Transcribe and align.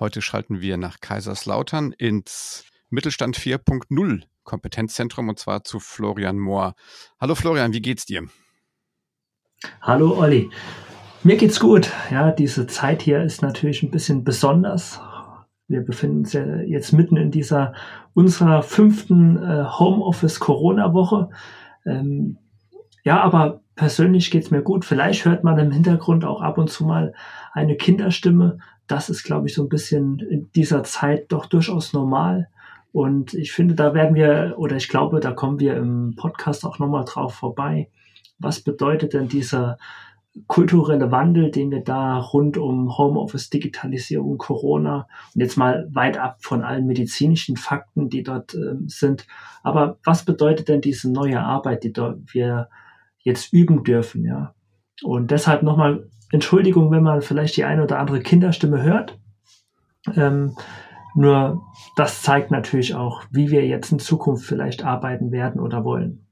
Heute 0.00 0.22
schalten 0.22 0.60
wir 0.60 0.76
nach 0.76 1.00
Kaiserslautern 1.00 1.90
ins 1.90 2.64
Mittelstand 2.88 3.36
4.0 3.36 4.22
Kompetenzzentrum 4.44 5.28
und 5.28 5.40
zwar 5.40 5.64
zu 5.64 5.80
Florian 5.80 6.38
Mohr. 6.38 6.74
Hallo 7.20 7.34
Florian, 7.34 7.72
wie 7.72 7.82
geht's 7.82 8.06
dir? 8.06 8.22
Hallo 9.82 10.16
Olli. 10.16 10.50
Mir 11.24 11.36
geht's 11.36 11.58
gut. 11.58 11.90
Ja, 12.12 12.30
diese 12.30 12.68
Zeit 12.68 13.02
hier 13.02 13.24
ist 13.24 13.42
natürlich 13.42 13.82
ein 13.82 13.90
bisschen 13.90 14.22
besonders. 14.22 15.00
Wir 15.66 15.80
befinden 15.80 16.18
uns 16.18 16.32
ja 16.32 16.44
jetzt 16.58 16.92
mitten 16.92 17.16
in 17.16 17.32
dieser 17.32 17.74
unserer 18.14 18.62
fünften 18.62 19.36
äh, 19.36 19.64
Homeoffice 19.64 20.38
Corona 20.38 20.94
Woche. 20.94 21.28
Ähm, 21.84 22.38
ja, 23.02 23.20
aber 23.20 23.62
persönlich 23.74 24.30
geht's 24.30 24.52
mir 24.52 24.62
gut. 24.62 24.84
Vielleicht 24.84 25.24
hört 25.24 25.42
man 25.42 25.58
im 25.58 25.72
Hintergrund 25.72 26.24
auch 26.24 26.40
ab 26.40 26.56
und 26.56 26.70
zu 26.70 26.84
mal 26.84 27.14
eine 27.52 27.76
Kinderstimme. 27.76 28.60
Das 28.88 29.10
ist, 29.10 29.22
glaube 29.22 29.46
ich, 29.46 29.54
so 29.54 29.62
ein 29.62 29.68
bisschen 29.68 30.18
in 30.18 30.50
dieser 30.52 30.82
Zeit 30.82 31.30
doch 31.30 31.46
durchaus 31.46 31.92
normal. 31.92 32.48
Und 32.92 33.34
ich 33.34 33.52
finde, 33.52 33.74
da 33.74 33.94
werden 33.94 34.14
wir, 34.14 34.54
oder 34.56 34.76
ich 34.76 34.88
glaube, 34.88 35.20
da 35.20 35.32
kommen 35.32 35.60
wir 35.60 35.76
im 35.76 36.14
Podcast 36.16 36.64
auch 36.64 36.78
nochmal 36.78 37.04
drauf 37.04 37.34
vorbei. 37.34 37.90
Was 38.38 38.60
bedeutet 38.60 39.12
denn 39.12 39.28
dieser 39.28 39.78
kulturelle 40.46 41.10
Wandel, 41.10 41.50
den 41.50 41.70
wir 41.70 41.82
da 41.82 42.18
rund 42.18 42.56
um 42.58 42.96
Homeoffice, 42.96 43.50
Digitalisierung, 43.50 44.38
Corona 44.38 45.08
und 45.34 45.40
jetzt 45.40 45.56
mal 45.56 45.88
weit 45.90 46.18
ab 46.18 46.38
von 46.40 46.62
allen 46.62 46.86
medizinischen 46.86 47.56
Fakten, 47.56 48.08
die 48.08 48.22
dort 48.22 48.54
äh, 48.54 48.76
sind. 48.86 49.26
Aber 49.62 49.98
was 50.04 50.24
bedeutet 50.24 50.68
denn 50.68 50.80
diese 50.80 51.10
neue 51.10 51.40
Arbeit, 51.40 51.82
die 51.82 51.92
wir 51.96 52.68
jetzt 53.18 53.52
üben 53.52 53.82
dürfen, 53.82 54.24
ja? 54.24 54.54
Und 55.02 55.30
deshalb 55.30 55.62
nochmal 55.62 56.08
Entschuldigung, 56.30 56.90
wenn 56.90 57.02
man 57.02 57.22
vielleicht 57.22 57.56
die 57.56 57.64
eine 57.64 57.82
oder 57.82 57.98
andere 57.98 58.20
Kinderstimme 58.20 58.82
hört. 58.82 59.18
Ähm, 60.14 60.56
nur 61.14 61.62
das 61.96 62.22
zeigt 62.22 62.50
natürlich 62.50 62.94
auch, 62.94 63.24
wie 63.30 63.50
wir 63.50 63.66
jetzt 63.66 63.90
in 63.92 63.98
Zukunft 63.98 64.44
vielleicht 64.44 64.84
arbeiten 64.84 65.32
werden 65.32 65.60
oder 65.60 65.84
wollen. 65.84 66.26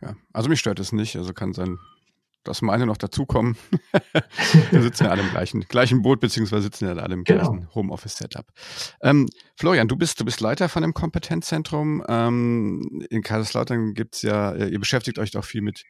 Ja, 0.00 0.14
also 0.32 0.48
mich 0.48 0.60
stört 0.60 0.80
es 0.80 0.92
nicht. 0.92 1.16
Also 1.16 1.32
kann 1.32 1.52
sein, 1.52 1.78
dass 2.44 2.62
meine 2.62 2.86
noch 2.86 2.96
dazukommen. 2.96 3.56
wir 4.70 4.82
sitzen 4.82 5.04
ja 5.04 5.10
alle 5.10 5.22
im 5.22 5.30
gleichen, 5.30 5.60
gleichen 5.62 6.02
Boot, 6.02 6.20
beziehungsweise 6.20 6.64
sitzen 6.64 6.86
ja 6.86 6.92
alle 6.92 7.14
im 7.14 7.24
genau. 7.24 7.50
gleichen 7.50 7.74
Homeoffice-Setup. 7.74 8.46
Ähm, 9.00 9.28
Florian, 9.56 9.88
du 9.88 9.96
bist, 9.96 10.20
du 10.20 10.24
bist 10.24 10.40
Leiter 10.40 10.68
von 10.68 10.82
dem 10.82 10.92
Kompetenzzentrum. 10.92 12.04
Ähm, 12.08 13.04
in 13.10 13.22
Kaiserslautern 13.22 13.94
gibt's 13.94 14.22
ja, 14.22 14.54
ihr 14.54 14.78
beschäftigt 14.78 15.18
euch 15.18 15.30
doch 15.30 15.44
viel 15.44 15.62
mit 15.62 15.84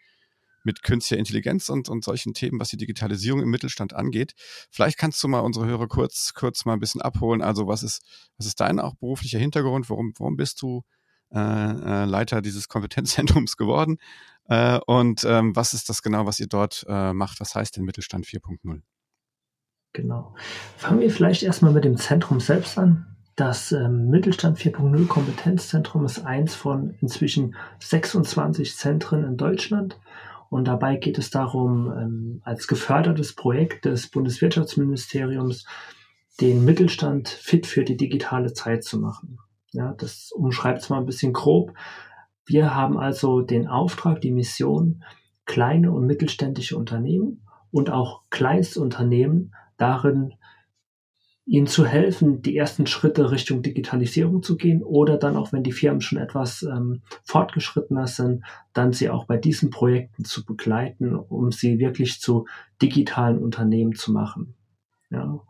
mit 0.64 0.82
künstlicher 0.82 1.18
Intelligenz 1.18 1.68
und, 1.68 1.88
und 1.88 2.04
solchen 2.04 2.34
Themen, 2.34 2.60
was 2.60 2.68
die 2.68 2.76
Digitalisierung 2.76 3.42
im 3.42 3.50
Mittelstand 3.50 3.94
angeht. 3.94 4.34
Vielleicht 4.70 4.98
kannst 4.98 5.22
du 5.22 5.28
mal 5.28 5.40
unsere 5.40 5.66
Hörer 5.66 5.88
kurz, 5.88 6.34
kurz 6.34 6.64
mal 6.64 6.74
ein 6.74 6.80
bisschen 6.80 7.02
abholen. 7.02 7.42
Also 7.42 7.66
was 7.66 7.82
ist, 7.82 8.02
was 8.36 8.46
ist 8.46 8.60
dein 8.60 8.80
auch 8.80 8.94
beruflicher 8.94 9.38
Hintergrund? 9.38 9.90
Warum, 9.90 10.12
warum 10.18 10.36
bist 10.36 10.62
du 10.62 10.82
äh, 11.32 11.38
äh, 11.38 12.04
Leiter 12.04 12.42
dieses 12.42 12.68
Kompetenzzentrums 12.68 13.56
geworden? 13.56 13.98
Äh, 14.48 14.78
und 14.86 15.24
ähm, 15.24 15.54
was 15.56 15.74
ist 15.74 15.88
das 15.88 16.02
genau, 16.02 16.26
was 16.26 16.40
ihr 16.40 16.48
dort 16.48 16.84
äh, 16.88 17.12
macht? 17.12 17.40
Was 17.40 17.54
heißt 17.54 17.76
denn 17.76 17.84
Mittelstand 17.84 18.26
4.0? 18.26 18.82
Genau. 19.92 20.34
Fangen 20.76 21.00
wir 21.00 21.10
vielleicht 21.10 21.42
erstmal 21.42 21.72
mit 21.72 21.84
dem 21.84 21.96
Zentrum 21.96 22.40
selbst 22.40 22.78
an. 22.78 23.06
Das 23.36 23.72
ähm, 23.72 24.10
Mittelstand 24.10 24.58
4.0 24.58 25.06
Kompetenzzentrum 25.06 26.04
ist 26.04 26.24
eins 26.24 26.54
von 26.54 26.94
inzwischen 27.00 27.54
26 27.80 28.76
Zentren 28.76 29.24
in 29.24 29.36
Deutschland 29.36 29.98
und 30.52 30.68
dabei 30.68 30.96
geht 30.96 31.16
es 31.16 31.30
darum, 31.30 31.90
ähm, 31.96 32.42
als 32.44 32.66
gefördertes 32.66 33.34
Projekt 33.34 33.86
des 33.86 34.10
Bundeswirtschaftsministeriums 34.10 35.64
den 36.42 36.66
Mittelstand 36.66 37.30
fit 37.30 37.66
für 37.66 37.84
die 37.84 37.96
digitale 37.96 38.52
Zeit 38.52 38.84
zu 38.84 39.00
machen. 39.00 39.38
Ja, 39.72 39.94
das 39.94 40.30
umschreibt 40.30 40.80
es 40.82 40.90
mal 40.90 40.98
ein 40.98 41.06
bisschen 41.06 41.32
grob. 41.32 41.72
Wir 42.44 42.74
haben 42.74 42.98
also 42.98 43.40
den 43.40 43.66
Auftrag, 43.66 44.20
die 44.20 44.30
Mission, 44.30 45.02
kleine 45.46 45.90
und 45.90 46.04
mittelständische 46.04 46.76
Unternehmen 46.76 47.46
und 47.70 47.88
auch 47.88 48.20
Kleinstunternehmen 48.28 49.54
darin 49.78 50.34
ihnen 51.44 51.66
zu 51.66 51.84
helfen, 51.84 52.40
die 52.42 52.56
ersten 52.56 52.86
Schritte 52.86 53.30
Richtung 53.30 53.62
Digitalisierung 53.62 54.42
zu 54.42 54.56
gehen 54.56 54.82
oder 54.82 55.16
dann 55.16 55.36
auch, 55.36 55.52
wenn 55.52 55.64
die 55.64 55.72
Firmen 55.72 56.00
schon 56.00 56.18
etwas 56.18 56.62
ähm, 56.62 57.02
fortgeschrittener 57.24 58.06
sind, 58.06 58.44
dann 58.72 58.92
sie 58.92 59.10
auch 59.10 59.26
bei 59.26 59.36
diesen 59.36 59.70
Projekten 59.70 60.24
zu 60.24 60.44
begleiten, 60.44 61.16
um 61.16 61.50
sie 61.50 61.78
wirklich 61.78 62.20
zu 62.20 62.46
digitalen 62.80 63.38
Unternehmen 63.38 63.94
zu 63.94 64.12
machen. 64.12 64.54
Ja, 65.10 65.40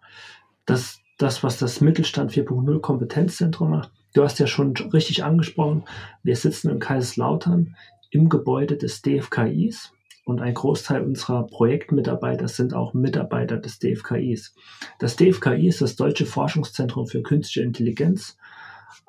das, 0.64 1.00
das, 1.18 1.42
was 1.42 1.58
das 1.58 1.80
Mittelstand 1.80 2.32
4.0 2.32 2.80
Kompetenzzentrum 2.80 3.70
macht. 3.70 3.90
Du 4.14 4.22
hast 4.22 4.38
ja 4.38 4.46
schon 4.46 4.74
richtig 4.76 5.24
angesprochen, 5.24 5.84
wir 6.22 6.36
sitzen 6.36 6.70
in 6.70 6.78
Kaiserslautern 6.78 7.76
im 8.10 8.28
Gebäude 8.28 8.76
des 8.76 9.02
DFKIs. 9.02 9.92
Und 10.24 10.40
ein 10.40 10.54
Großteil 10.54 11.02
unserer 11.02 11.46
Projektmitarbeiter 11.46 12.46
sind 12.46 12.74
auch 12.74 12.94
Mitarbeiter 12.94 13.56
des 13.56 13.78
DFKIs. 13.80 14.54
Das 14.98 15.16
DFKI 15.16 15.66
ist 15.66 15.80
das 15.80 15.96
Deutsche 15.96 16.26
Forschungszentrum 16.26 17.06
für 17.06 17.22
Künstliche 17.22 17.66
Intelligenz, 17.66 18.36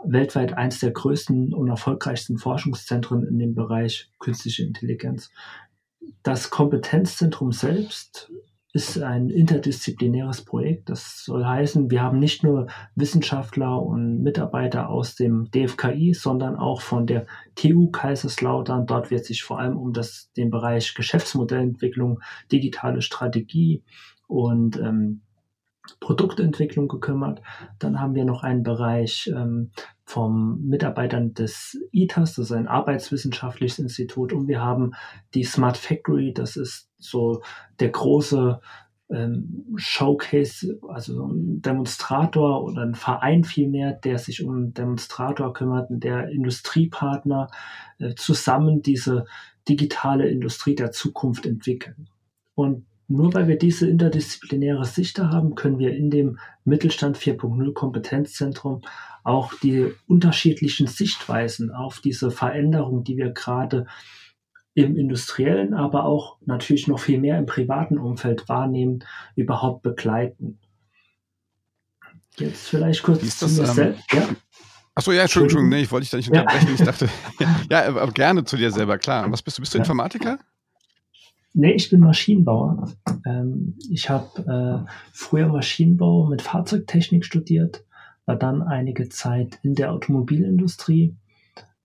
weltweit 0.04 0.58
eines 0.58 0.80
der 0.80 0.92
größten 0.92 1.54
und 1.54 1.68
erfolgreichsten 1.68 2.38
Forschungszentren 2.38 3.28
in 3.28 3.38
dem 3.38 3.54
Bereich 3.54 4.10
künstliche 4.20 4.64
Intelligenz. 4.64 5.30
Das 6.24 6.50
Kompetenzzentrum 6.50 7.52
selbst 7.52 8.32
ist 8.74 9.00
ein 9.00 9.30
interdisziplinäres 9.30 10.44
Projekt. 10.44 10.90
Das 10.90 11.24
soll 11.24 11.46
heißen, 11.46 11.92
wir 11.92 12.02
haben 12.02 12.18
nicht 12.18 12.44
nur 12.44 12.68
Wissenschaftler 12.96 13.80
und 13.80 14.24
Mitarbeiter 14.24 14.90
aus 14.90 15.14
dem 15.16 15.52
DFKI, 15.52 16.16
sondern 16.16 16.56
auch 16.56 16.82
von 16.82 17.06
der 17.06 17.28
TU 17.54 17.92
Kaiserslautern. 17.92 18.88
Dort 18.88 19.12
wird 19.12 19.26
sich 19.26 19.44
vor 19.44 19.60
allem 19.60 19.78
um 19.78 19.94
das, 19.94 20.32
den 20.36 20.50
Bereich 20.50 20.96
Geschäftsmodellentwicklung, 20.96 22.20
digitale 22.52 23.04
Strategie 23.04 23.84
und 24.26 24.78
ähm, 24.78 25.22
Produktentwicklung 26.00 26.88
gekümmert. 26.88 27.44
Dann 27.78 28.00
haben 28.00 28.16
wir 28.16 28.26
noch 28.26 28.42
einen 28.42 28.64
Bereich 28.64 29.32
ähm, 29.36 29.72
vom 30.06 30.60
Mitarbeitern 30.66 31.34
des 31.34 31.80
ITAS, 31.92 32.36
das 32.36 32.46
ist 32.46 32.52
ein 32.52 32.68
arbeitswissenschaftliches 32.68 33.80
Institut. 33.80 34.34
Und 34.34 34.48
wir 34.48 34.62
haben 34.62 34.94
die 35.34 35.44
Smart 35.44 35.78
Factory, 35.78 36.34
das 36.34 36.56
ist 36.58 36.90
so 36.98 37.42
der 37.80 37.90
große 37.90 38.60
ähm, 39.10 39.66
Showcase, 39.76 40.80
also 40.88 41.28
ein 41.28 41.62
Demonstrator 41.62 42.64
oder 42.64 42.82
ein 42.82 42.96
Verein 42.96 43.44
vielmehr, 43.44 43.94
der 43.94 44.18
sich 44.18 44.44
um 44.44 44.54
einen 44.54 44.74
Demonstrator 44.74 45.54
kümmert, 45.54 45.88
der 45.90 46.30
Industriepartner 46.30 47.48
äh, 48.00 48.16
zusammen 48.16 48.82
diese 48.82 49.26
digitale 49.70 50.28
Industrie 50.30 50.76
der 50.76 50.92
Zukunft 50.92 51.46
entwickeln. 51.46 52.10
Und 52.56 52.86
nur 53.14 53.34
weil 53.34 53.48
wir 53.48 53.58
diese 53.58 53.88
interdisziplinäre 53.88 54.86
Sicht 54.86 55.20
haben, 55.20 55.54
können 55.54 55.78
wir 55.78 55.96
in 55.96 56.10
dem 56.10 56.40
Mittelstand 56.66 57.18
4.0 57.18 57.74
Kompetenzzentrum 57.74 58.82
auch 59.24 59.54
die 59.62 59.94
unterschiedlichen 60.08 60.88
Sichtweisen 60.88 61.72
auf 61.72 62.00
diese 62.00 62.32
Veränderung, 62.32 63.04
die 63.04 63.18
wir 63.18 63.30
gerade 63.30 63.86
im 64.74 64.98
industriellen, 64.98 65.76
aber 65.76 66.06
auch 66.06 66.38
natürlich 66.46 66.88
noch 66.88 67.00
viel 67.00 67.20
mehr 67.20 67.38
im 67.38 67.46
privaten 67.46 68.00
Umfeld 68.00 68.50
wahrnehmen, 68.50 69.04
überhaupt 69.36 69.84
begleiten. 69.84 70.58
Jetzt 72.38 72.68
vielleicht 72.68 73.04
kurz 73.04 73.38
zu 73.38 73.48
mir 73.48 73.68
ähm, 73.68 73.74
selbst. 73.76 74.12
Ja? 74.12 74.30
Achso, 74.96 75.12
ja, 75.12 75.22
Entschuldigung, 75.22 75.70
nee, 75.70 75.82
ich 75.82 75.92
wollte 75.92 76.06
dich 76.06 76.10
da 76.10 76.18
nicht 76.18 76.30
unterbrechen. 76.30 76.68
Ja. 76.68 76.74
Ich 76.74 76.82
dachte, 76.82 77.10
ja, 77.70 77.86
aber 77.86 78.12
gerne 78.12 78.44
zu 78.44 78.58
dir 78.58 78.72
selber, 78.72 78.98
klar. 78.98 79.32
Was 79.32 79.44
bist 79.44 79.60
du? 79.60 79.62
Bist 79.62 79.76
du 79.76 79.78
Informatiker? 79.78 80.40
Nee, 81.54 81.74
ich 81.74 81.90
bin 81.92 82.00
Maschinenbauer. 82.00 82.92
Ähm, 83.26 83.78
ich 83.90 84.10
habe 84.10 84.86
äh, 84.86 84.92
früher 85.12 85.48
Maschinenbau 85.48 86.26
mit 86.26 86.42
Fahrzeugtechnik 86.42 87.24
studiert, 87.24 87.86
war 88.26 88.36
dann 88.36 88.64
einige 88.64 89.10
Zeit 89.10 89.60
in 89.62 89.76
der 89.76 89.92
Automobilindustrie, 89.92 91.16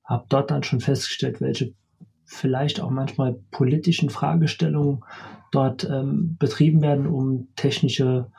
habe 0.04 0.24
dort 0.30 0.50
dann 0.50 0.62
schon 0.62 0.80
festgestellt, 0.80 1.42
welche 1.42 1.74
vielleicht 2.24 2.80
auch 2.80 2.90
manchmal 2.90 3.34
politischen 3.50 4.08
Fragestellungen 4.08 5.04
dort 5.52 5.88
ähm, 5.90 6.36
betrieben 6.38 6.80
werden, 6.80 7.06
um 7.06 7.48
technische 7.54 8.30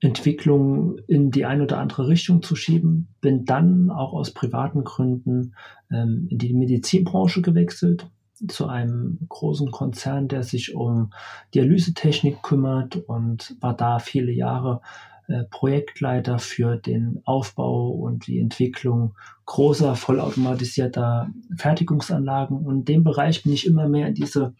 Entwicklung 0.00 0.98
in 1.06 1.30
die 1.30 1.44
eine 1.44 1.64
oder 1.64 1.78
andere 1.78 2.08
Richtung 2.08 2.42
zu 2.42 2.56
schieben. 2.56 3.08
Bin 3.20 3.44
dann 3.44 3.90
auch 3.90 4.12
aus 4.12 4.32
privaten 4.32 4.84
Gründen 4.84 5.54
ähm, 5.90 6.28
in 6.30 6.38
die 6.38 6.54
Medizinbranche 6.54 7.42
gewechselt, 7.42 8.08
zu 8.48 8.66
einem 8.66 9.18
großen 9.28 9.70
Konzern, 9.70 10.28
der 10.28 10.42
sich 10.42 10.74
um 10.74 11.12
Dialysetechnik 11.54 12.42
kümmert 12.42 12.96
und 12.96 13.56
war 13.60 13.74
da 13.74 13.98
viele 13.98 14.32
Jahre 14.32 14.80
äh, 15.28 15.44
Projektleiter 15.50 16.38
für 16.38 16.76
den 16.76 17.20
Aufbau 17.24 17.88
und 17.88 18.26
die 18.26 18.38
Entwicklung 18.38 19.14
großer, 19.44 19.96
vollautomatisierter 19.96 21.30
Fertigungsanlagen. 21.56 22.58
Und 22.58 22.78
in 22.80 22.84
dem 22.84 23.04
Bereich 23.04 23.42
bin 23.42 23.52
ich 23.52 23.66
immer 23.66 23.88
mehr 23.88 24.08
in 24.08 24.14
diese 24.14 24.54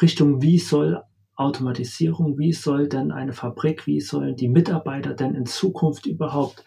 Richtung, 0.00 0.42
wie 0.42 0.58
soll 0.58 1.02
Automatisierung, 1.36 2.38
wie 2.38 2.52
soll 2.52 2.88
denn 2.88 3.12
eine 3.12 3.32
Fabrik, 3.32 3.86
wie 3.86 4.00
sollen 4.00 4.36
die 4.36 4.48
Mitarbeiter 4.48 5.14
denn 5.14 5.34
in 5.34 5.46
Zukunft 5.46 6.06
überhaupt 6.06 6.64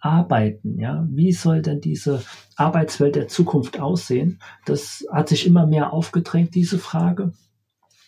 arbeiten? 0.00 0.78
Ja, 0.78 1.06
wie 1.10 1.32
soll 1.32 1.62
denn 1.62 1.80
diese 1.80 2.22
Arbeitswelt 2.56 3.16
der 3.16 3.28
Zukunft 3.28 3.80
aussehen? 3.80 4.40
Das 4.64 5.06
hat 5.12 5.28
sich 5.28 5.46
immer 5.46 5.66
mehr 5.66 5.92
aufgedrängt, 5.92 6.54
diese 6.54 6.78
Frage. 6.78 7.32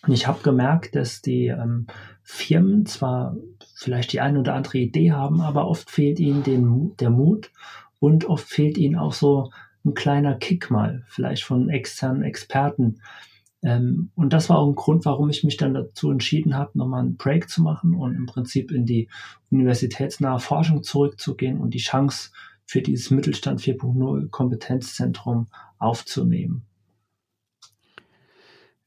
Und 0.05 0.13
ich 0.13 0.27
habe 0.27 0.41
gemerkt, 0.41 0.95
dass 0.95 1.21
die 1.21 1.47
ähm, 1.47 1.87
Firmen 2.23 2.85
zwar 2.85 3.35
vielleicht 3.75 4.13
die 4.13 4.21
eine 4.21 4.39
oder 4.39 4.55
andere 4.55 4.79
Idee 4.79 5.11
haben, 5.11 5.41
aber 5.41 5.67
oft 5.67 5.91
fehlt 5.91 6.19
ihnen 6.19 6.43
den, 6.43 6.95
der 6.97 7.09
Mut 7.09 7.51
und 7.99 8.25
oft 8.25 8.47
fehlt 8.47 8.77
ihnen 8.77 8.95
auch 8.95 9.13
so 9.13 9.51
ein 9.85 9.93
kleiner 9.93 10.35
Kick 10.35 10.71
mal, 10.71 11.03
vielleicht 11.07 11.43
von 11.43 11.69
externen 11.69 12.23
Experten, 12.23 13.01
ähm, 13.63 14.11
und 14.15 14.33
das 14.33 14.49
war 14.49 14.57
auch 14.57 14.67
ein 14.67 14.75
Grund, 14.75 15.05
warum 15.05 15.29
ich 15.29 15.43
mich 15.43 15.57
dann 15.57 15.73
dazu 15.73 16.11
entschieden 16.11 16.55
habe, 16.55 16.77
nochmal 16.77 17.01
einen 17.01 17.17
Break 17.17 17.49
zu 17.49 17.61
machen 17.61 17.93
und 17.93 18.15
im 18.15 18.25
Prinzip 18.25 18.71
in 18.71 18.85
die 18.85 19.07
universitätsnahe 19.51 20.39
Forschung 20.39 20.83
zurückzugehen 20.83 21.59
und 21.59 21.73
die 21.73 21.79
Chance 21.79 22.31
für 22.65 22.81
dieses 22.81 23.11
Mittelstand 23.11 23.61
4.0 23.61 24.29
Kompetenzzentrum 24.29 25.47
aufzunehmen. 25.77 26.65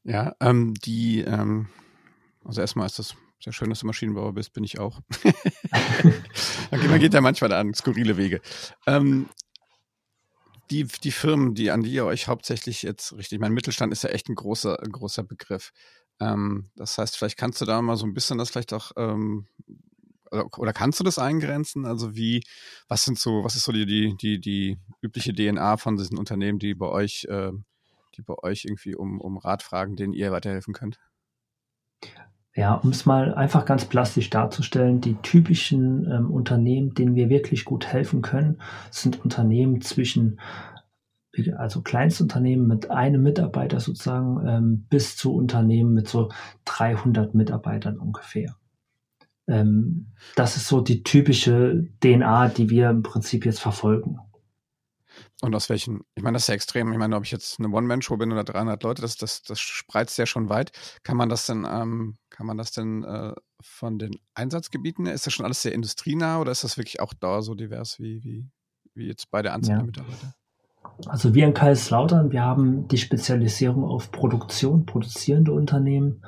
Ja, 0.03 0.35
ähm, 0.39 0.73
die, 0.73 1.21
ähm, 1.21 1.67
also 2.43 2.61
erstmal 2.61 2.85
ist 2.87 2.99
das 2.99 3.15
sehr 3.39 3.53
schön, 3.53 3.69
dass 3.69 3.79
du 3.79 3.87
Maschinenbauer 3.87 4.33
bist, 4.33 4.53
bin 4.53 4.63
ich 4.63 4.79
auch. 4.79 5.01
okay, 6.71 6.87
man 6.87 6.99
geht 6.99 7.13
ja 7.13 7.21
manchmal 7.21 7.53
an 7.53 7.73
skurrile 7.73 8.17
Wege. 8.17 8.41
Ähm, 8.87 9.27
die, 10.71 10.85
die 10.85 11.11
Firmen, 11.11 11.53
die 11.53 11.71
an 11.71 11.83
die 11.83 11.91
ihr 11.91 12.05
euch 12.05 12.27
hauptsächlich 12.27 12.81
jetzt 12.83 13.13
richtig, 13.13 13.39
mein 13.39 13.53
Mittelstand 13.53 13.93
ist 13.93 14.03
ja 14.03 14.09
echt 14.09 14.29
ein 14.29 14.35
großer, 14.35 14.81
ein 14.81 14.91
großer 14.91 15.23
Begriff. 15.23 15.71
Ähm, 16.19 16.69
das 16.75 16.97
heißt, 16.97 17.17
vielleicht 17.17 17.37
kannst 17.37 17.61
du 17.61 17.65
da 17.65 17.81
mal 17.81 17.97
so 17.97 18.05
ein 18.05 18.13
bisschen 18.13 18.37
das 18.37 18.49
vielleicht 18.49 18.73
auch 18.73 18.91
ähm, 18.97 19.47
oder 20.31 20.73
kannst 20.73 20.99
du 20.99 21.03
das 21.03 21.19
eingrenzen? 21.19 21.85
Also 21.85 22.15
wie, 22.15 22.43
was 22.87 23.05
sind 23.05 23.19
so, 23.19 23.43
was 23.43 23.55
ist 23.55 23.63
so 23.63 23.71
die, 23.71 23.85
die, 23.85 24.15
die, 24.17 24.39
die 24.39 24.77
übliche 25.01 25.33
DNA 25.33 25.77
von 25.77 25.97
diesen 25.97 26.17
Unternehmen, 26.17 26.59
die 26.59 26.73
bei 26.73 26.87
euch, 26.87 27.25
äh, 27.29 27.51
die 28.17 28.21
bei 28.21 28.35
euch 28.41 28.65
irgendwie 28.65 28.95
um, 28.95 29.21
um 29.21 29.37
Rat 29.37 29.63
fragen, 29.63 29.95
denen 29.95 30.13
ihr 30.13 30.31
weiterhelfen 30.31 30.73
könnt? 30.73 30.99
Ja, 32.57 32.75
um 32.75 32.91
es 32.91 33.05
mal 33.05 33.33
einfach 33.33 33.65
ganz 33.65 33.83
plastisch 33.83 34.29
darzustellen, 34.29 35.01
die 35.01 35.15
typischen 35.15 36.09
ähm, 36.09 36.31
Unternehmen, 36.31 36.93
denen 36.93 37.13
wir 37.13 37.29
wirklich 37.29 37.65
gut 37.65 37.85
helfen 37.85 38.21
können, 38.21 38.61
sind 38.91 39.21
Unternehmen 39.25 39.81
zwischen, 39.81 40.39
also 41.57 41.81
Kleinstunternehmen 41.81 42.65
mit 42.65 42.91
einem 42.91 43.21
Mitarbeiter 43.21 43.81
sozusagen, 43.81 44.47
ähm, 44.47 44.85
bis 44.89 45.17
zu 45.17 45.35
Unternehmen 45.35 45.93
mit 45.93 46.07
so 46.07 46.29
300 46.63 47.35
Mitarbeitern 47.35 47.99
ungefähr. 47.99 48.55
Ähm, 49.47 50.07
das 50.37 50.55
ist 50.55 50.69
so 50.69 50.79
die 50.79 51.03
typische 51.03 51.89
DNA, 52.01 52.47
die 52.47 52.69
wir 52.69 52.89
im 52.89 53.03
Prinzip 53.03 53.45
jetzt 53.45 53.59
verfolgen. 53.59 54.19
Und 55.41 55.55
aus 55.55 55.69
welchen, 55.69 56.01
ich 56.15 56.23
meine, 56.23 56.35
das 56.35 56.43
ist 56.43 56.47
ja 56.47 56.55
extrem. 56.55 56.91
Ich 56.91 56.97
meine, 56.97 57.15
ob 57.15 57.23
ich 57.23 57.31
jetzt 57.31 57.59
eine 57.59 57.69
One-Man-Show 57.69 58.17
bin 58.17 58.31
oder 58.31 58.43
300 58.43 58.81
Leute, 58.83 59.01
das, 59.01 59.17
das, 59.17 59.43
das 59.43 59.59
spreizt 59.59 60.17
ja 60.17 60.25
schon 60.25 60.49
weit. 60.49 60.71
Kann 61.03 61.17
man 61.17 61.29
das 61.29 61.45
denn, 61.45 61.67
ähm, 61.69 62.15
kann 62.29 62.45
man 62.45 62.57
das 62.57 62.71
denn 62.71 63.03
äh, 63.03 63.33
von 63.61 63.99
den 63.99 64.15
Einsatzgebieten, 64.33 65.05
ist 65.05 65.25
das 65.25 65.33
schon 65.33 65.45
alles 65.45 65.61
sehr 65.61 65.73
industrienah 65.73 66.39
oder 66.39 66.51
ist 66.51 66.63
das 66.63 66.77
wirklich 66.77 66.99
auch 66.99 67.13
da 67.13 67.41
so 67.41 67.55
divers 67.55 67.99
wie, 67.99 68.23
wie, 68.23 68.49
wie 68.93 69.07
jetzt 69.07 69.31
bei 69.31 69.41
der 69.41 69.53
Anzahl 69.53 69.73
ja. 69.73 69.77
der 69.77 69.85
Mitarbeiter? 69.85 70.33
Also 71.07 71.33
wir 71.33 71.45
in 71.45 71.53
Kaiserslautern, 71.53 72.31
wir 72.31 72.43
haben 72.43 72.87
die 72.87 72.97
Spezialisierung 72.97 73.83
auf 73.83 74.11
Produktion, 74.11 74.85
produzierende 74.85 75.51
Unternehmen. 75.51 76.23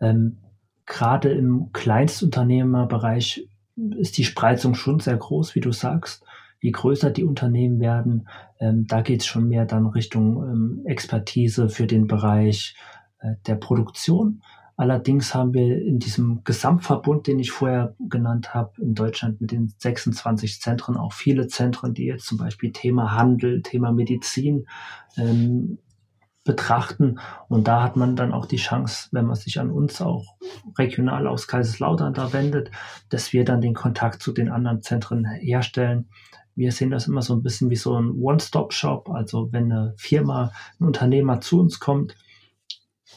Ähm, 0.00 0.38
Gerade 0.84 1.32
im 1.32 1.70
Kleinstunternehmerbereich 1.72 3.48
ist 3.96 4.18
die 4.18 4.24
Spreizung 4.24 4.74
schon 4.74 5.00
sehr 5.00 5.16
groß, 5.16 5.54
wie 5.54 5.60
du 5.60 5.72
sagst 5.72 6.24
je 6.62 6.70
größer 6.70 7.10
die 7.10 7.24
Unternehmen 7.24 7.80
werden, 7.80 8.28
ähm, 8.60 8.86
da 8.86 9.02
geht 9.02 9.20
es 9.20 9.26
schon 9.26 9.48
mehr 9.48 9.66
dann 9.66 9.86
Richtung 9.86 10.36
ähm, 10.36 10.82
Expertise 10.86 11.68
für 11.68 11.86
den 11.86 12.06
Bereich 12.06 12.76
äh, 13.18 13.34
der 13.46 13.56
Produktion. 13.56 14.42
Allerdings 14.76 15.34
haben 15.34 15.52
wir 15.52 15.82
in 15.82 15.98
diesem 15.98 16.44
Gesamtverbund, 16.44 17.26
den 17.26 17.40
ich 17.40 17.50
vorher 17.50 17.94
genannt 17.98 18.54
habe, 18.54 18.80
in 18.80 18.94
Deutschland 18.94 19.40
mit 19.40 19.50
den 19.50 19.74
26 19.76 20.60
Zentren 20.60 20.96
auch 20.96 21.12
viele 21.12 21.48
Zentren, 21.48 21.94
die 21.94 22.04
jetzt 22.04 22.26
zum 22.26 22.38
Beispiel 22.38 22.72
Thema 22.72 23.12
Handel, 23.12 23.60
Thema 23.62 23.92
Medizin 23.92 24.66
ähm, 25.18 25.78
betrachten. 26.44 27.18
Und 27.48 27.66
da 27.66 27.82
hat 27.82 27.96
man 27.96 28.14
dann 28.14 28.32
auch 28.32 28.46
die 28.46 28.56
Chance, 28.56 29.08
wenn 29.10 29.26
man 29.26 29.36
sich 29.36 29.58
an 29.58 29.70
uns 29.70 30.00
auch 30.00 30.36
regional 30.78 31.26
aus 31.26 31.48
Kaiserslautern 31.48 32.14
da 32.14 32.32
wendet, 32.32 32.70
dass 33.08 33.32
wir 33.32 33.44
dann 33.44 33.60
den 33.60 33.74
Kontakt 33.74 34.22
zu 34.22 34.32
den 34.32 34.48
anderen 34.48 34.80
Zentren 34.80 35.26
herstellen 35.26 36.08
wir 36.54 36.72
sehen 36.72 36.90
das 36.90 37.08
immer 37.08 37.22
so 37.22 37.34
ein 37.34 37.42
bisschen 37.42 37.70
wie 37.70 37.76
so 37.76 37.98
ein 37.98 38.10
One-Stop-Shop. 38.10 39.10
Also 39.10 39.48
wenn 39.52 39.72
eine 39.72 39.94
Firma, 39.96 40.52
ein 40.78 40.86
Unternehmer 40.86 41.40
zu 41.40 41.60
uns 41.60 41.80
kommt, 41.80 42.16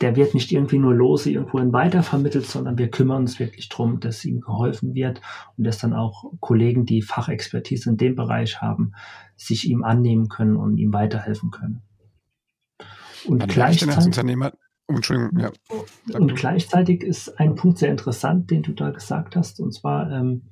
der 0.01 0.15
wird 0.15 0.33
nicht 0.33 0.51
irgendwie 0.51 0.77
nur 0.77 0.93
lose 0.93 1.31
irgendwohin 1.31 1.71
weitervermittelt, 1.71 2.45
sondern 2.45 2.77
wir 2.77 2.89
kümmern 2.89 3.23
uns 3.23 3.39
wirklich 3.39 3.69
darum, 3.69 3.99
dass 3.99 4.25
ihm 4.25 4.41
geholfen 4.41 4.93
wird 4.93 5.21
und 5.57 5.65
dass 5.65 5.77
dann 5.77 5.93
auch 5.93 6.31
Kollegen, 6.39 6.85
die 6.85 7.01
Fachexpertise 7.01 7.89
in 7.89 7.97
dem 7.97 8.15
Bereich 8.15 8.61
haben, 8.61 8.91
sich 9.37 9.69
ihm 9.69 9.83
annehmen 9.83 10.27
können 10.27 10.57
und 10.57 10.77
ihm 10.77 10.93
weiterhelfen 10.93 11.51
können. 11.51 11.81
Und 13.25 13.47
gleichzeitig, 13.47 14.05
Unternehmer, 14.05 14.51
oh, 14.87 14.95
Entschuldigung, 14.95 15.39
ja. 15.39 15.51
und 16.13 16.35
gleichzeitig 16.35 17.01
ist 17.01 17.39
ein 17.39 17.55
Punkt 17.55 17.79
sehr 17.79 17.89
interessant, 17.89 18.51
den 18.51 18.63
du 18.63 18.73
da 18.73 18.91
gesagt 18.91 19.35
hast, 19.35 19.59
und 19.59 19.73
zwar 19.73 20.11
ähm, 20.11 20.43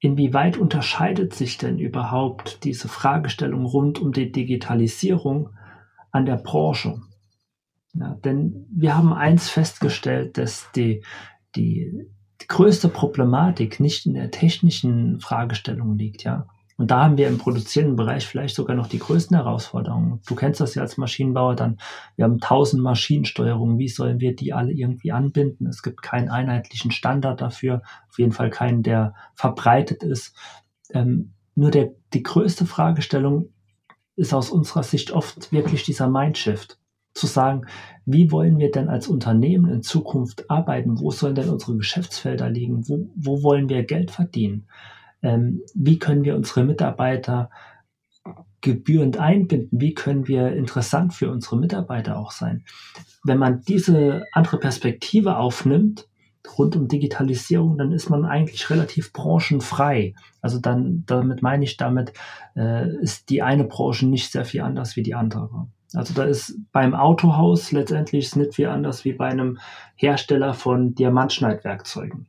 Inwieweit 0.00 0.56
unterscheidet 0.56 1.34
sich 1.34 1.58
denn 1.58 1.78
überhaupt 1.78 2.62
diese 2.64 2.88
Fragestellung 2.88 3.64
rund 3.64 3.98
um 3.98 4.12
die 4.12 4.30
Digitalisierung 4.30 5.50
an 6.12 6.24
der 6.24 6.36
Branche? 6.36 7.00
Ja, 7.94 8.14
denn 8.24 8.66
wir 8.70 8.96
haben 8.96 9.12
eins 9.12 9.48
festgestellt, 9.48 10.38
dass 10.38 10.70
die, 10.76 11.02
die, 11.56 12.06
die 12.40 12.46
größte 12.46 12.88
Problematik 12.88 13.80
nicht 13.80 14.06
in 14.06 14.14
der 14.14 14.30
technischen 14.30 15.20
Fragestellung 15.20 15.96
liegt, 15.96 16.22
ja, 16.22 16.46
und 16.78 16.92
da 16.92 17.02
haben 17.04 17.18
wir 17.18 17.26
im 17.26 17.38
produzierenden 17.38 17.96
Bereich 17.96 18.24
vielleicht 18.24 18.54
sogar 18.54 18.76
noch 18.76 18.86
die 18.86 19.00
größten 19.00 19.36
Herausforderungen. 19.36 20.20
Du 20.26 20.36
kennst 20.36 20.60
das 20.60 20.76
ja 20.76 20.82
als 20.82 20.96
Maschinenbauer 20.96 21.56
dann. 21.56 21.78
Wir 22.14 22.24
haben 22.24 22.38
tausend 22.38 22.84
Maschinensteuerungen. 22.84 23.78
Wie 23.78 23.88
sollen 23.88 24.20
wir 24.20 24.36
die 24.36 24.52
alle 24.52 24.70
irgendwie 24.70 25.10
anbinden? 25.10 25.66
Es 25.66 25.82
gibt 25.82 26.02
keinen 26.02 26.28
einheitlichen 26.28 26.92
Standard 26.92 27.40
dafür. 27.40 27.82
Auf 28.08 28.20
jeden 28.20 28.30
Fall 28.30 28.50
keinen, 28.50 28.84
der 28.84 29.14
verbreitet 29.34 30.04
ist. 30.04 30.36
Ähm, 30.90 31.32
nur 31.56 31.72
der, 31.72 31.90
die 32.14 32.22
größte 32.22 32.64
Fragestellung 32.64 33.48
ist 34.14 34.32
aus 34.32 34.48
unserer 34.48 34.84
Sicht 34.84 35.10
oft 35.10 35.50
wirklich 35.50 35.82
dieser 35.82 36.08
Mindshift. 36.08 36.78
Zu 37.12 37.26
sagen, 37.26 37.66
wie 38.06 38.30
wollen 38.30 38.60
wir 38.60 38.70
denn 38.70 38.88
als 38.88 39.08
Unternehmen 39.08 39.68
in 39.68 39.82
Zukunft 39.82 40.48
arbeiten? 40.48 41.00
Wo 41.00 41.10
sollen 41.10 41.34
denn 41.34 41.48
unsere 41.48 41.76
Geschäftsfelder 41.76 42.48
liegen? 42.48 42.88
Wo, 42.88 43.10
wo 43.16 43.42
wollen 43.42 43.68
wir 43.68 43.82
Geld 43.82 44.12
verdienen? 44.12 44.68
Ähm, 45.22 45.62
wie 45.74 45.98
können 45.98 46.24
wir 46.24 46.36
unsere 46.36 46.64
Mitarbeiter 46.64 47.50
gebührend 48.60 49.18
einbinden, 49.18 49.80
wie 49.80 49.94
können 49.94 50.26
wir 50.26 50.52
interessant 50.52 51.14
für 51.14 51.30
unsere 51.30 51.56
Mitarbeiter 51.56 52.18
auch 52.18 52.32
sein. 52.32 52.64
Wenn 53.24 53.38
man 53.38 53.62
diese 53.62 54.24
andere 54.32 54.58
Perspektive 54.58 55.36
aufnimmt, 55.36 56.08
rund 56.56 56.76
um 56.76 56.88
Digitalisierung, 56.88 57.76
dann 57.76 57.92
ist 57.92 58.08
man 58.08 58.24
eigentlich 58.24 58.70
relativ 58.70 59.12
branchenfrei. 59.12 60.14
Also 60.40 60.58
dann, 60.58 61.04
damit 61.06 61.42
meine 61.42 61.64
ich 61.64 61.76
damit, 61.76 62.12
äh, 62.56 62.88
ist 63.00 63.28
die 63.28 63.42
eine 63.42 63.64
Branche 63.64 64.06
nicht 64.06 64.32
sehr 64.32 64.44
viel 64.44 64.62
anders 64.62 64.96
wie 64.96 65.02
die 65.02 65.14
andere. 65.14 65.66
Also 65.94 66.14
da 66.14 66.24
ist 66.24 66.58
beim 66.72 66.94
Autohaus 66.94 67.72
letztendlich 67.72 68.34
nicht 68.36 68.54
viel 68.54 68.68
anders 68.68 69.04
wie 69.04 69.12
bei 69.12 69.26
einem 69.26 69.58
Hersteller 69.94 70.54
von 70.54 70.94
Diamantschneidwerkzeugen. 70.94 72.28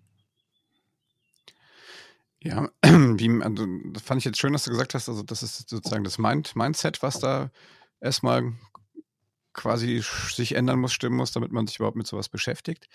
Ja, 2.42 2.70
wie, 2.84 3.44
also, 3.44 3.66
das 3.92 4.04
fand 4.04 4.20
ich 4.20 4.26
jetzt 4.26 4.40
schön, 4.40 4.54
dass 4.54 4.64
du 4.64 4.72
gesagt 4.72 4.94
hast, 4.94 5.10
also 5.10 5.24
das 5.24 5.44
ist 5.44 5.70
sozusagen 5.70 6.04
das 6.04 6.18
Mind, 6.18 6.56
Mindset, 6.56 7.02
was 7.02 7.20
da 7.20 7.52
erstmal 8.00 8.54
quasi 9.54 10.02
sich 10.30 10.56
ändern 10.56 10.80
muss, 10.80 10.94
stimmen 10.94 11.18
muss, 11.18 11.34
damit 11.34 11.52
man 11.52 11.68
sich 11.68 11.78
überhaupt 11.78 11.98
mit 11.98 12.08
sowas 12.08 12.30
beschäftigt. 12.30 12.88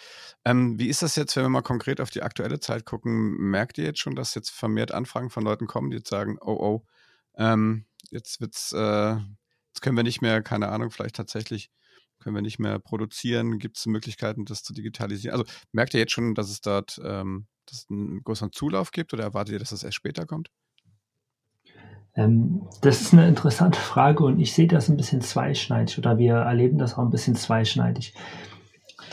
Ähm, 0.47 0.79
wie 0.79 0.89
ist 0.89 1.03
das 1.03 1.17
jetzt, 1.17 1.37
wenn 1.37 1.45
wir 1.45 1.51
mal 1.51 1.63
konkret 1.63 2.01
auf 2.01 2.11
die 2.11 2.23
aktuelle 2.23 2.59
Zeit 2.59 2.87
gucken? 2.87 3.37
Merkt 3.37 3.77
ihr 3.77 3.85
jetzt 3.85 4.01
schon, 4.01 4.15
dass 4.15 4.35
jetzt 4.35 4.51
vermehrt 4.51 4.93
Anfragen 4.93 5.29
von 5.29 5.45
Leuten 5.45 5.67
kommen, 5.67 5.91
die 5.91 5.99
jetzt 5.99 6.09
sagen, 6.09 6.39
oh 6.41 6.57
oh, 6.59 6.87
ähm, 7.37 7.85
jetzt 8.11 8.41
wird's, 8.41 8.73
äh, 8.73 9.17
jetzt 9.17 9.83
können 9.83 9.97
wir 9.97 10.05
nicht 10.05 10.23
mehr, 10.23 10.43
keine 10.43 10.69
Ahnung, 10.69 10.91
vielleicht 10.91 11.17
tatsächlich 11.17 11.71
können 12.21 12.37
wir 12.37 12.43
nicht 12.43 12.59
mehr 12.59 12.79
produzieren? 12.79 13.59
Gibt 13.59 13.77
es 13.77 13.85
Möglichkeiten, 13.87 14.47
das 14.47 14.63
zu 14.63 14.73
digitalisieren? 14.73 15.39
Also 15.39 15.53
merkt 15.73 15.93
ihr 15.93 16.01
jetzt 16.01 16.13
schon, 16.13 16.35
dass 16.35 16.49
es 16.49 16.63
dort 16.63 16.99
ähm, 17.05 17.47
dass 17.66 17.78
es 17.78 17.87
einen 17.90 18.23
größeren 18.23 18.52
Zulauf 18.52 18.90
gibt 18.90 19.12
oder 19.12 19.25
erwartet 19.25 19.54
ihr, 19.54 19.59
dass 19.59 19.71
das 19.71 19.85
erst 19.85 19.97
später 19.97 20.26
kommt? 20.26 20.50
Ähm, 22.16 22.62
das 22.80 23.00
ist 23.00 23.12
eine 23.12 23.26
interessante 23.26 23.78
Frage 23.78 24.25
und 24.25 24.38
ich 24.40 24.52
sehe 24.52 24.68
das 24.68 24.88
ein 24.88 24.97
bisschen 24.97 25.21
zweischneidig 25.21 25.99
oder 25.99 26.18
wir 26.18 26.35
erleben 26.35 26.78
das 26.78 26.94
auch 26.94 27.02
ein 27.02 27.11
bisschen 27.11 27.35
zweischneidig. 27.35 28.14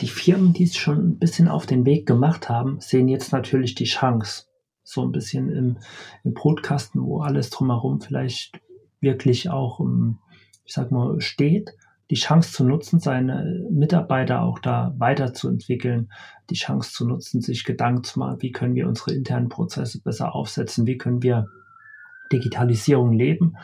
Die 0.00 0.08
Firmen, 0.08 0.52
die 0.52 0.64
es 0.64 0.76
schon 0.76 0.98
ein 0.98 1.18
bisschen 1.18 1.48
auf 1.48 1.66
den 1.66 1.84
Weg 1.84 2.06
gemacht 2.06 2.48
haben, 2.48 2.80
sehen 2.80 3.08
jetzt 3.08 3.32
natürlich 3.32 3.74
die 3.74 3.84
Chance. 3.84 4.44
So 4.84 5.02
ein 5.02 5.12
bisschen 5.12 5.50
im, 5.50 5.76
im 6.24 6.34
Brotkasten, 6.34 7.02
wo 7.02 7.20
alles 7.20 7.50
drumherum 7.50 8.00
vielleicht 8.00 8.60
wirklich 9.00 9.50
auch, 9.50 9.80
ich 10.64 10.72
sag 10.72 10.90
mal, 10.90 11.20
steht 11.20 11.74
die 12.12 12.16
Chance 12.16 12.52
zu 12.52 12.64
nutzen, 12.64 13.00
seine 13.00 13.66
Mitarbeiter 13.70 14.42
auch 14.42 14.58
da 14.58 14.94
weiterzuentwickeln, 14.98 16.12
die 16.50 16.56
Chance 16.56 16.92
zu 16.92 17.08
nutzen, 17.08 17.40
sich 17.40 17.64
Gedanken 17.64 18.04
zu 18.04 18.18
machen, 18.18 18.42
wie 18.42 18.52
können 18.52 18.74
wir 18.74 18.86
unsere 18.86 19.14
internen 19.14 19.48
Prozesse 19.48 19.98
besser 20.02 20.34
aufsetzen, 20.34 20.86
wie 20.86 20.98
können 20.98 21.22
wir 21.22 21.46
Digitalisierung 22.30 23.14
leben. 23.14 23.56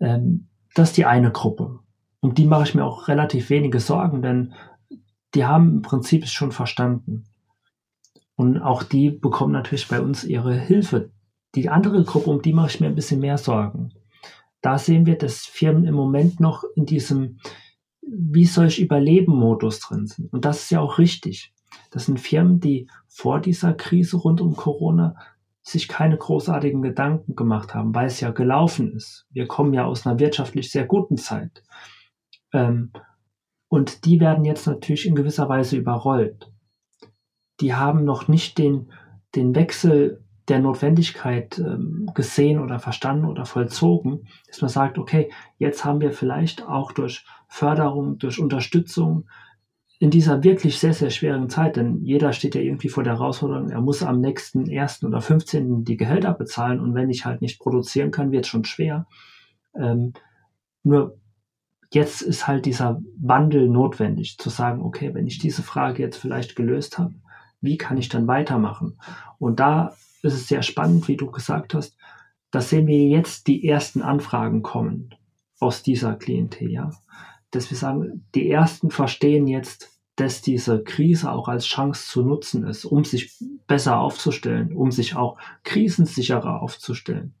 Ähm, 0.00 0.48
das 0.74 0.88
ist 0.88 0.96
die 0.96 1.06
eine 1.06 1.30
Gruppe. 1.30 1.78
Um 2.18 2.34
die 2.34 2.46
mache 2.46 2.64
ich 2.64 2.74
mir 2.74 2.84
auch 2.84 3.06
relativ 3.06 3.48
wenige 3.48 3.78
Sorgen, 3.78 4.22
denn 4.22 4.54
die 5.36 5.44
haben 5.44 5.74
im 5.74 5.82
Prinzip 5.82 6.24
es 6.24 6.32
schon 6.32 6.50
verstanden. 6.50 7.26
Und 8.34 8.58
auch 8.58 8.82
die 8.82 9.10
bekommen 9.10 9.52
natürlich 9.52 9.86
bei 9.86 10.00
uns 10.00 10.24
ihre 10.24 10.52
Hilfe. 10.52 11.12
Die 11.54 11.68
andere 11.68 12.02
Gruppe, 12.02 12.30
um 12.30 12.42
die 12.42 12.54
mache 12.54 12.70
ich 12.70 12.80
mir 12.80 12.88
ein 12.88 12.96
bisschen 12.96 13.20
mehr 13.20 13.38
Sorgen. 13.38 13.92
Da 14.62 14.78
sehen 14.78 15.06
wir, 15.06 15.16
dass 15.16 15.46
Firmen 15.46 15.84
im 15.84 15.94
Moment 15.94 16.40
noch 16.40 16.64
in 16.74 16.86
diesem 16.86 17.38
wie 18.06 18.44
solch 18.44 18.80
Überleben-Modus 18.80 19.80
drin 19.80 20.06
sind. 20.06 20.32
Und 20.32 20.44
das 20.44 20.64
ist 20.64 20.70
ja 20.70 20.80
auch 20.80 20.98
richtig. 20.98 21.52
Das 21.90 22.06
sind 22.06 22.20
Firmen, 22.20 22.60
die 22.60 22.88
vor 23.08 23.40
dieser 23.40 23.72
Krise 23.74 24.16
rund 24.16 24.40
um 24.40 24.56
Corona 24.56 25.16
sich 25.62 25.88
keine 25.88 26.18
großartigen 26.18 26.82
Gedanken 26.82 27.34
gemacht 27.36 27.74
haben, 27.74 27.94
weil 27.94 28.06
es 28.06 28.20
ja 28.20 28.30
gelaufen 28.30 28.92
ist. 28.92 29.26
Wir 29.30 29.46
kommen 29.46 29.72
ja 29.72 29.86
aus 29.86 30.06
einer 30.06 30.18
wirtschaftlich 30.18 30.70
sehr 30.70 30.84
guten 30.84 31.16
Zeit. 31.16 31.62
Ähm, 32.52 32.90
und 33.68 34.04
die 34.04 34.20
werden 34.20 34.44
jetzt 34.44 34.66
natürlich 34.66 35.06
in 35.06 35.14
gewisser 35.14 35.48
Weise 35.48 35.76
überrollt. 35.76 36.50
Die 37.60 37.74
haben 37.74 38.04
noch 38.04 38.28
nicht 38.28 38.58
den, 38.58 38.92
den 39.34 39.54
Wechsel 39.54 40.23
der 40.48 40.58
Notwendigkeit 40.58 41.58
ähm, 41.58 42.10
gesehen 42.14 42.58
oder 42.60 42.78
verstanden 42.78 43.24
oder 43.24 43.46
vollzogen, 43.46 44.26
dass 44.48 44.60
man 44.60 44.68
sagt, 44.68 44.98
okay, 44.98 45.30
jetzt 45.58 45.84
haben 45.84 46.00
wir 46.00 46.12
vielleicht 46.12 46.66
auch 46.66 46.92
durch 46.92 47.24
Förderung, 47.48 48.18
durch 48.18 48.38
Unterstützung 48.38 49.26
in 49.98 50.10
dieser 50.10 50.42
wirklich 50.42 50.78
sehr, 50.78 50.92
sehr 50.92 51.10
schweren 51.10 51.48
Zeit, 51.48 51.76
denn 51.76 52.04
jeder 52.04 52.32
steht 52.32 52.54
ja 52.54 52.60
irgendwie 52.60 52.88
vor 52.88 53.04
der 53.04 53.14
Herausforderung, 53.14 53.70
er 53.70 53.80
muss 53.80 54.02
am 54.02 54.20
nächsten 54.20 54.68
1. 54.68 55.04
oder 55.04 55.20
15. 55.20 55.84
die 55.84 55.96
Gehälter 55.96 56.34
bezahlen 56.34 56.80
und 56.80 56.94
wenn 56.94 57.10
ich 57.10 57.24
halt 57.24 57.40
nicht 57.40 57.58
produzieren 57.58 58.10
kann, 58.10 58.32
wird 58.32 58.44
es 58.44 58.50
schon 58.50 58.64
schwer. 58.64 59.06
Ähm, 59.74 60.12
nur 60.82 61.16
jetzt 61.92 62.22
ist 62.22 62.46
halt 62.46 62.66
dieser 62.66 63.00
Wandel 63.18 63.68
notwendig, 63.68 64.36
zu 64.36 64.50
sagen, 64.50 64.82
okay, 64.82 65.14
wenn 65.14 65.26
ich 65.26 65.38
diese 65.38 65.62
Frage 65.62 66.02
jetzt 66.02 66.18
vielleicht 66.18 66.56
gelöst 66.56 66.98
habe, 66.98 67.14
wie 67.64 67.78
kann 67.78 67.98
ich 67.98 68.08
dann 68.08 68.26
weitermachen? 68.26 68.98
Und 69.38 69.60
da 69.60 69.96
ist 70.22 70.34
es 70.34 70.48
sehr 70.48 70.62
spannend, 70.62 71.08
wie 71.08 71.16
du 71.16 71.30
gesagt 71.30 71.74
hast. 71.74 71.96
Da 72.50 72.60
sehen 72.60 72.86
wir 72.86 73.08
jetzt 73.08 73.46
die 73.46 73.66
ersten 73.66 74.02
Anfragen 74.02 74.62
kommen 74.62 75.14
aus 75.58 75.82
dieser 75.82 76.14
Klientel, 76.14 76.70
ja. 76.70 76.90
Dass 77.50 77.70
wir 77.70 77.76
sagen, 77.76 78.24
die 78.34 78.50
ersten 78.50 78.90
verstehen 78.90 79.46
jetzt, 79.46 79.90
dass 80.16 80.42
diese 80.42 80.82
Krise 80.82 81.32
auch 81.32 81.48
als 81.48 81.66
Chance 81.66 82.06
zu 82.08 82.22
nutzen 82.22 82.64
ist, 82.64 82.84
um 82.84 83.04
sich 83.04 83.32
besser 83.66 83.98
aufzustellen, 83.98 84.72
um 84.72 84.92
sich 84.92 85.16
auch 85.16 85.38
krisensicherer 85.64 86.62
aufzustellen. 86.62 87.34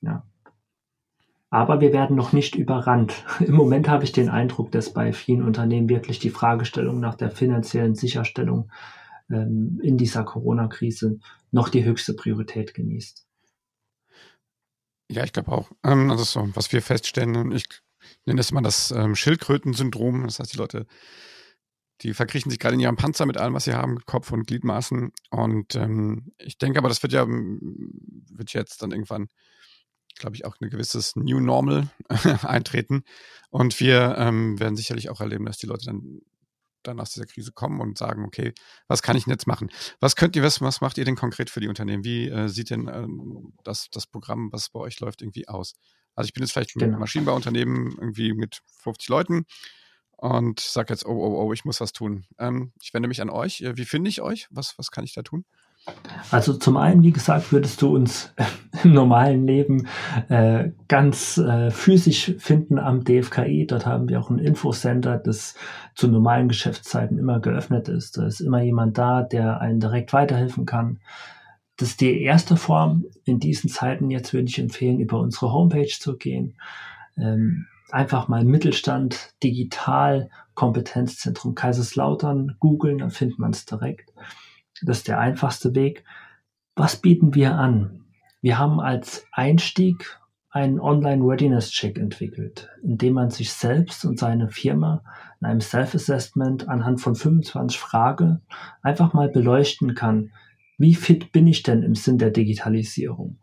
Ja. 0.00 0.24
Aber 1.50 1.82
wir 1.82 1.92
werden 1.92 2.16
noch 2.16 2.32
nicht 2.32 2.54
überrannt. 2.54 3.24
Im 3.40 3.54
Moment 3.54 3.88
habe 3.88 4.04
ich 4.04 4.12
den 4.12 4.30
Eindruck, 4.30 4.72
dass 4.72 4.94
bei 4.94 5.12
vielen 5.12 5.42
Unternehmen 5.42 5.88
wirklich 5.88 6.18
die 6.18 6.30
Fragestellung 6.30 6.98
nach 6.98 7.14
der 7.14 7.30
finanziellen 7.30 7.94
Sicherstellung 7.94 8.70
ähm, 9.32 9.80
in 9.82 9.96
dieser 9.96 10.24
Corona-Krise 10.24 11.18
noch 11.50 11.68
die 11.68 11.84
höchste 11.84 12.14
Priorität 12.14 12.74
genießt. 12.74 13.26
Ja, 15.10 15.24
ich 15.24 15.32
glaube 15.32 15.52
auch. 15.52 15.70
Ähm, 15.84 16.10
also 16.10 16.24
so, 16.24 16.48
was 16.54 16.72
wir 16.72 16.82
feststellen, 16.82 17.52
ich 17.52 17.66
nenne 18.24 18.38
das 18.38 18.50
immer 18.50 18.62
das 18.62 18.90
ähm, 18.90 19.14
Schildkrötensyndrom. 19.14 20.24
Das 20.24 20.38
heißt, 20.38 20.52
die 20.52 20.58
Leute, 20.58 20.86
die 22.00 22.14
verkriechen 22.14 22.50
sich 22.50 22.58
gerade 22.58 22.74
in 22.74 22.80
ihrem 22.80 22.96
Panzer 22.96 23.26
mit 23.26 23.36
allem, 23.36 23.54
was 23.54 23.64
sie 23.64 23.74
haben, 23.74 23.98
Kopf 24.06 24.32
und 24.32 24.46
Gliedmaßen. 24.46 25.12
Und 25.30 25.74
ähm, 25.74 26.32
ich 26.38 26.58
denke 26.58 26.78
aber, 26.78 26.88
das 26.88 27.02
wird 27.02 27.12
ja 27.12 27.26
wird 27.28 28.52
jetzt 28.54 28.82
dann 28.82 28.90
irgendwann, 28.90 29.28
glaube 30.16 30.36
ich, 30.36 30.44
auch 30.44 30.56
ein 30.60 30.70
gewisses 30.70 31.14
New 31.14 31.40
Normal 31.40 31.88
eintreten. 32.42 33.04
Und 33.50 33.80
wir 33.80 34.16
ähm, 34.18 34.58
werden 34.58 34.76
sicherlich 34.76 35.10
auch 35.10 35.20
erleben, 35.20 35.44
dass 35.44 35.58
die 35.58 35.66
Leute 35.66 35.86
dann 35.86 36.22
dann 36.82 37.00
aus 37.00 37.10
dieser 37.10 37.26
Krise 37.26 37.52
kommen 37.52 37.80
und 37.80 37.98
sagen, 37.98 38.24
okay, 38.24 38.52
was 38.88 39.02
kann 39.02 39.16
ich 39.16 39.24
denn 39.24 39.32
jetzt 39.32 39.46
machen? 39.46 39.70
Was 40.00 40.16
könnt 40.16 40.36
ihr, 40.36 40.42
was, 40.42 40.60
was 40.60 40.80
macht 40.80 40.98
ihr 40.98 41.04
denn 41.04 41.16
konkret 41.16 41.50
für 41.50 41.60
die 41.60 41.68
Unternehmen? 41.68 42.04
Wie 42.04 42.28
äh, 42.28 42.48
sieht 42.48 42.70
denn 42.70 42.88
ähm, 42.88 43.54
das, 43.64 43.88
das 43.90 44.06
Programm, 44.06 44.50
was 44.52 44.70
bei 44.70 44.80
euch 44.80 45.00
läuft, 45.00 45.22
irgendwie 45.22 45.48
aus? 45.48 45.74
Also 46.14 46.28
ich 46.28 46.34
bin 46.34 46.42
jetzt 46.42 46.52
vielleicht 46.52 46.74
genau. 46.74 46.94
ein 46.94 47.00
Maschinenbauunternehmen 47.00 47.92
irgendwie 47.98 48.34
mit 48.34 48.60
50 48.82 49.08
Leuten 49.08 49.46
und 50.16 50.60
sage 50.60 50.92
jetzt, 50.92 51.06
oh, 51.06 51.12
oh, 51.12 51.42
oh, 51.42 51.52
ich 51.52 51.64
muss 51.64 51.80
was 51.80 51.92
tun. 51.92 52.26
Ähm, 52.38 52.72
ich 52.80 52.94
wende 52.94 53.08
mich 53.08 53.20
an 53.20 53.30
euch. 53.30 53.60
Äh, 53.62 53.76
wie 53.76 53.84
finde 53.84 54.10
ich 54.10 54.20
euch? 54.20 54.46
Was, 54.50 54.78
was 54.78 54.90
kann 54.90 55.04
ich 55.04 55.14
da 55.14 55.22
tun? 55.22 55.44
Also 56.30 56.54
zum 56.54 56.76
einen, 56.76 57.02
wie 57.02 57.12
gesagt, 57.12 57.52
würdest 57.52 57.82
du 57.82 57.94
uns 57.94 58.32
im 58.84 58.92
normalen 58.92 59.46
Leben 59.46 59.88
äh, 60.28 60.70
ganz 60.88 61.38
äh, 61.38 61.70
physisch 61.70 62.34
finden 62.38 62.78
am 62.78 63.04
DFKI. 63.04 63.66
Dort 63.66 63.86
haben 63.86 64.08
wir 64.08 64.20
auch 64.20 64.30
ein 64.30 64.38
Infocenter, 64.38 65.18
das 65.18 65.54
zu 65.94 66.08
normalen 66.08 66.48
Geschäftszeiten 66.48 67.18
immer 67.18 67.40
geöffnet 67.40 67.88
ist. 67.88 68.16
Da 68.16 68.26
ist 68.26 68.40
immer 68.40 68.62
jemand 68.62 68.96
da, 68.96 69.22
der 69.22 69.60
einen 69.60 69.80
direkt 69.80 70.12
weiterhelfen 70.12 70.66
kann. 70.66 71.00
Das 71.76 71.90
ist 71.90 72.00
die 72.00 72.22
erste 72.22 72.56
Form. 72.56 73.06
In 73.24 73.40
diesen 73.40 73.68
Zeiten 73.68 74.10
jetzt 74.10 74.32
würde 74.32 74.48
ich 74.48 74.58
empfehlen, 74.58 75.00
über 75.00 75.18
unsere 75.18 75.52
Homepage 75.52 75.88
zu 75.88 76.16
gehen. 76.16 76.56
Ähm, 77.16 77.66
einfach 77.90 78.28
mal 78.28 78.44
Mittelstand, 78.44 79.34
Digital, 79.42 80.30
Kompetenzzentrum 80.54 81.54
Kaiserslautern 81.54 82.56
googeln, 82.60 82.98
dann 82.98 83.10
findet 83.10 83.38
man 83.38 83.50
es 83.50 83.64
direkt. 83.64 84.12
Das 84.84 84.98
ist 84.98 85.08
der 85.08 85.18
einfachste 85.18 85.74
Weg. 85.74 86.04
Was 86.74 86.96
bieten 86.96 87.34
wir 87.34 87.54
an? 87.54 88.04
Wir 88.40 88.58
haben 88.58 88.80
als 88.80 89.26
Einstieg 89.32 90.18
einen 90.50 90.80
Online 90.80 91.24
Readiness 91.24 91.70
Check 91.70 91.98
entwickelt, 91.98 92.68
in 92.82 92.98
dem 92.98 93.14
man 93.14 93.30
sich 93.30 93.52
selbst 93.52 94.04
und 94.04 94.18
seine 94.18 94.48
Firma 94.48 95.02
in 95.40 95.46
einem 95.46 95.60
Self-Assessment 95.60 96.68
anhand 96.68 97.00
von 97.00 97.14
25 97.14 97.78
Fragen 97.78 98.42
einfach 98.82 99.14
mal 99.14 99.28
beleuchten 99.28 99.94
kann. 99.94 100.30
Wie 100.76 100.94
fit 100.94 101.32
bin 101.32 101.46
ich 101.46 101.62
denn 101.62 101.82
im 101.82 101.94
Sinn 101.94 102.18
der 102.18 102.30
Digitalisierung? 102.30 103.38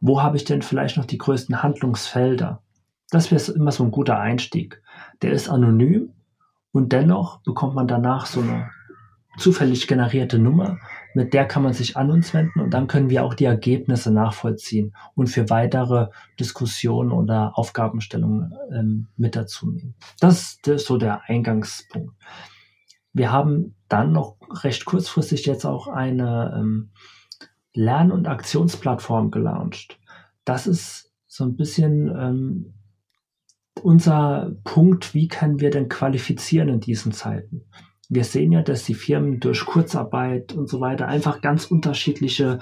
Wo 0.00 0.22
habe 0.22 0.36
ich 0.36 0.44
denn 0.44 0.62
vielleicht 0.62 0.96
noch 0.96 1.04
die 1.04 1.18
größten 1.18 1.62
Handlungsfelder? 1.62 2.62
Das 3.10 3.30
wäre 3.30 3.52
immer 3.52 3.72
so 3.72 3.84
ein 3.84 3.90
guter 3.90 4.18
Einstieg. 4.18 4.82
Der 5.22 5.32
ist 5.32 5.48
anonym 5.48 6.12
und 6.72 6.92
dennoch 6.92 7.42
bekommt 7.42 7.74
man 7.74 7.88
danach 7.88 8.26
so 8.26 8.40
eine 8.40 8.70
zufällig 9.38 9.86
generierte 9.86 10.38
Nummer, 10.38 10.78
mit 11.14 11.32
der 11.32 11.46
kann 11.46 11.62
man 11.62 11.72
sich 11.72 11.96
an 11.96 12.10
uns 12.10 12.34
wenden 12.34 12.60
und 12.60 12.70
dann 12.74 12.86
können 12.86 13.10
wir 13.10 13.24
auch 13.24 13.34
die 13.34 13.44
Ergebnisse 13.44 14.12
nachvollziehen 14.12 14.94
und 15.14 15.28
für 15.28 15.48
weitere 15.50 16.08
Diskussionen 16.38 17.12
oder 17.12 17.56
Aufgabenstellungen 17.56 18.52
ähm, 18.72 19.08
mit 19.16 19.36
dazu 19.36 19.70
nehmen. 19.70 19.94
Das, 20.20 20.58
das 20.62 20.82
ist 20.82 20.86
so 20.86 20.98
der 20.98 21.22
Eingangspunkt. 21.28 22.14
Wir 23.12 23.32
haben 23.32 23.74
dann 23.88 24.12
noch 24.12 24.36
recht 24.62 24.84
kurzfristig 24.84 25.46
jetzt 25.46 25.64
auch 25.64 25.88
eine 25.88 26.54
ähm, 26.56 26.90
Lern- 27.72 28.12
und 28.12 28.28
Aktionsplattform 28.28 29.30
gelauncht. 29.30 29.98
Das 30.44 30.66
ist 30.66 31.12
so 31.26 31.44
ein 31.44 31.56
bisschen 31.56 32.08
ähm, 32.08 32.74
unser 33.82 34.52
Punkt, 34.64 35.14
wie 35.14 35.28
können 35.28 35.60
wir 35.60 35.70
denn 35.70 35.88
qualifizieren 35.88 36.68
in 36.68 36.80
diesen 36.80 37.12
Zeiten? 37.12 37.64
Wir 38.08 38.24
sehen 38.24 38.52
ja, 38.52 38.62
dass 38.62 38.84
die 38.84 38.94
Firmen 38.94 39.40
durch 39.40 39.64
Kurzarbeit 39.66 40.54
und 40.54 40.68
so 40.68 40.80
weiter 40.80 41.08
einfach 41.08 41.40
ganz 41.40 41.66
unterschiedliche 41.66 42.58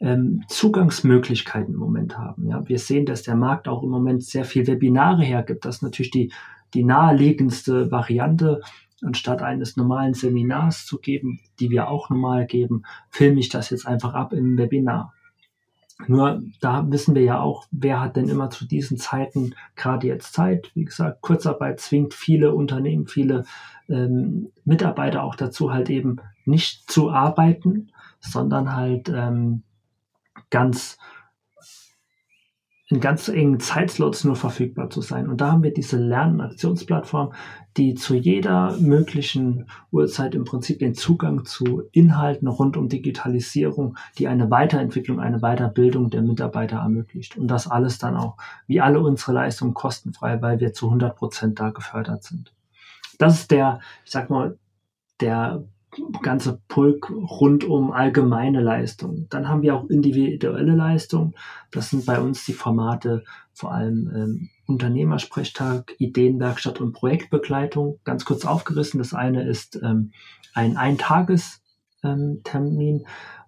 ähm, 0.00 0.44
Zugangsmöglichkeiten 0.48 1.74
im 1.74 1.80
Moment 1.80 2.16
haben. 2.16 2.46
Ja, 2.46 2.66
wir 2.68 2.78
sehen, 2.78 3.06
dass 3.06 3.22
der 3.22 3.36
Markt 3.36 3.68
auch 3.68 3.82
im 3.82 3.90
Moment 3.90 4.22
sehr 4.22 4.44
viel 4.44 4.66
Webinare 4.66 5.22
hergibt, 5.24 5.64
dass 5.64 5.82
natürlich 5.82 6.10
die 6.10 6.32
die 6.74 6.84
naheliegendste 6.84 7.90
Variante, 7.90 8.60
anstatt 9.02 9.42
eines 9.42 9.76
normalen 9.76 10.14
Seminars 10.14 10.84
zu 10.84 10.98
geben, 10.98 11.40
die 11.60 11.70
wir 11.70 11.88
auch 11.88 12.10
normal 12.10 12.46
geben, 12.46 12.82
filme 13.10 13.40
ich 13.40 13.48
das 13.48 13.70
jetzt 13.70 13.86
einfach 13.86 14.14
ab 14.14 14.32
im 14.32 14.58
Webinar. 14.58 15.14
Nur 16.06 16.42
da 16.60 16.84
wissen 16.90 17.14
wir 17.14 17.22
ja 17.22 17.40
auch, 17.40 17.66
wer 17.70 18.00
hat 18.00 18.16
denn 18.16 18.28
immer 18.28 18.50
zu 18.50 18.66
diesen 18.66 18.98
Zeiten 18.98 19.54
gerade 19.74 20.06
jetzt 20.06 20.32
Zeit. 20.32 20.70
Wie 20.74 20.84
gesagt, 20.84 21.22
Kurzarbeit 21.22 21.80
zwingt 21.80 22.14
viele 22.14 22.54
Unternehmen, 22.54 23.08
viele 23.08 23.44
ähm, 23.88 24.50
Mitarbeiter 24.64 25.24
auch 25.24 25.34
dazu, 25.34 25.72
halt 25.72 25.90
eben 25.90 26.20
nicht 26.44 26.90
zu 26.90 27.10
arbeiten, 27.10 27.90
sondern 28.20 28.74
halt 28.74 29.08
ähm, 29.08 29.62
ganz 30.50 30.98
in 32.90 33.00
ganz 33.00 33.28
engen 33.28 33.60
Zeitslots 33.60 34.24
nur 34.24 34.34
verfügbar 34.34 34.88
zu 34.88 35.02
sein. 35.02 35.28
Und 35.28 35.42
da 35.42 35.52
haben 35.52 35.62
wir 35.62 35.74
diese 35.74 35.98
Lern- 35.98 36.34
und 36.34 36.40
Aktionsplattform, 36.40 37.34
die 37.76 37.94
zu 37.94 38.14
jeder 38.14 38.76
möglichen 38.78 39.66
Uhrzeit 39.90 40.34
im 40.34 40.44
Prinzip 40.44 40.78
den 40.78 40.94
Zugang 40.94 41.44
zu 41.44 41.82
Inhalten 41.92 42.48
rund 42.48 42.78
um 42.78 42.88
Digitalisierung, 42.88 43.98
die 44.16 44.26
eine 44.26 44.50
Weiterentwicklung, 44.50 45.20
eine 45.20 45.40
Weiterbildung 45.40 46.08
der 46.08 46.22
Mitarbeiter 46.22 46.78
ermöglicht. 46.78 47.36
Und 47.36 47.48
das 47.48 47.70
alles 47.70 47.98
dann 47.98 48.16
auch, 48.16 48.38
wie 48.66 48.80
alle 48.80 49.00
unsere 49.00 49.32
Leistungen, 49.32 49.74
kostenfrei, 49.74 50.40
weil 50.40 50.58
wir 50.58 50.72
zu 50.72 50.86
100 50.86 51.14
Prozent 51.14 51.60
da 51.60 51.70
gefördert 51.70 52.24
sind. 52.24 52.54
Das 53.18 53.40
ist 53.40 53.50
der, 53.50 53.80
ich 54.06 54.12
sag 54.12 54.30
mal, 54.30 54.56
der 55.20 55.62
ganze 56.22 56.60
Pulk 56.68 57.10
rund 57.10 57.64
um 57.64 57.92
allgemeine 57.92 58.60
Leistungen. 58.60 59.26
Dann 59.30 59.48
haben 59.48 59.62
wir 59.62 59.74
auch 59.74 59.88
individuelle 59.88 60.74
Leistungen. 60.74 61.34
Das 61.70 61.90
sind 61.90 62.06
bei 62.06 62.20
uns 62.20 62.44
die 62.44 62.52
Formate 62.52 63.24
vor 63.52 63.72
allem 63.72 64.10
ähm, 64.14 64.48
Unternehmersprechtag, 64.66 65.94
Ideenwerkstatt 65.98 66.80
und 66.80 66.92
Projektbegleitung. 66.92 67.98
Ganz 68.04 68.24
kurz 68.24 68.44
aufgerissen. 68.44 68.98
Das 68.98 69.14
eine 69.14 69.48
ist 69.48 69.80
ähm, 69.82 70.12
ein 70.54 70.76
Eintagestermin, 70.76 73.00
ähm, 73.00 73.06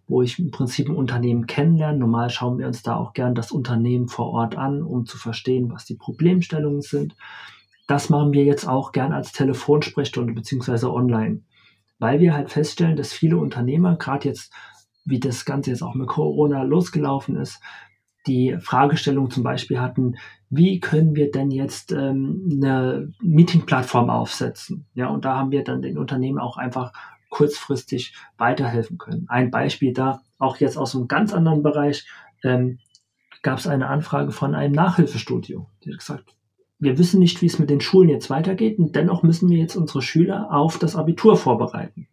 wo 0.08 0.22
ich 0.22 0.38
im 0.38 0.50
Prinzip 0.50 0.88
ein 0.88 0.96
Unternehmen 0.96 1.46
kennenlerne. 1.46 1.98
Normal 1.98 2.30
schauen 2.30 2.58
wir 2.58 2.66
uns 2.66 2.82
da 2.82 2.96
auch 2.96 3.12
gern 3.12 3.34
das 3.34 3.52
Unternehmen 3.52 4.08
vor 4.08 4.30
Ort 4.30 4.56
an, 4.56 4.82
um 4.82 5.06
zu 5.06 5.18
verstehen, 5.18 5.70
was 5.70 5.84
die 5.84 5.94
Problemstellungen 5.94 6.82
sind. 6.82 7.14
Das 7.86 8.08
machen 8.08 8.32
wir 8.32 8.44
jetzt 8.44 8.66
auch 8.66 8.92
gern 8.92 9.12
als 9.12 9.32
Telefonsprechstunde 9.32 10.32
beziehungsweise 10.32 10.92
online 10.92 11.42
weil 12.00 12.18
wir 12.18 12.34
halt 12.34 12.50
feststellen, 12.50 12.96
dass 12.96 13.12
viele 13.12 13.36
Unternehmer, 13.36 13.96
gerade 13.96 14.28
jetzt, 14.28 14.52
wie 15.04 15.20
das 15.20 15.44
Ganze 15.44 15.70
jetzt 15.70 15.82
auch 15.82 15.94
mit 15.94 16.08
Corona 16.08 16.64
losgelaufen 16.64 17.36
ist, 17.36 17.60
die 18.26 18.56
Fragestellung 18.60 19.30
zum 19.30 19.44
Beispiel 19.44 19.80
hatten, 19.80 20.16
wie 20.50 20.80
können 20.80 21.14
wir 21.14 21.30
denn 21.30 21.50
jetzt 21.50 21.92
ähm, 21.92 22.48
eine 22.52 23.12
Meeting-Plattform 23.22 24.10
aufsetzen? 24.10 24.86
Ja, 24.94 25.08
und 25.08 25.24
da 25.24 25.36
haben 25.36 25.52
wir 25.52 25.62
dann 25.62 25.80
den 25.80 25.96
Unternehmen 25.96 26.38
auch 26.38 26.56
einfach 26.56 26.92
kurzfristig 27.30 28.14
weiterhelfen 28.36 28.98
können. 28.98 29.26
Ein 29.28 29.50
Beispiel 29.50 29.92
da, 29.92 30.22
auch 30.38 30.56
jetzt 30.56 30.76
aus 30.76 30.96
einem 30.96 31.06
ganz 31.06 31.32
anderen 31.32 31.62
Bereich, 31.62 32.06
ähm, 32.42 32.78
gab 33.42 33.58
es 33.58 33.66
eine 33.66 33.86
Anfrage 33.86 34.32
von 34.32 34.54
einem 34.54 34.74
Nachhilfestudio. 34.74 35.66
Die 35.84 35.92
hat 35.92 35.98
gesagt, 35.98 36.36
wir 36.80 36.98
wissen 36.98 37.20
nicht, 37.20 37.42
wie 37.42 37.46
es 37.46 37.58
mit 37.58 37.70
den 37.70 37.80
Schulen 37.80 38.08
jetzt 38.08 38.30
weitergeht 38.30 38.78
und 38.78 38.96
dennoch 38.96 39.22
müssen 39.22 39.50
wir 39.50 39.58
jetzt 39.58 39.76
unsere 39.76 40.02
Schüler 40.02 40.48
auf 40.50 40.78
das 40.78 40.96
Abitur 40.96 41.36
vorbereiten. 41.36 42.08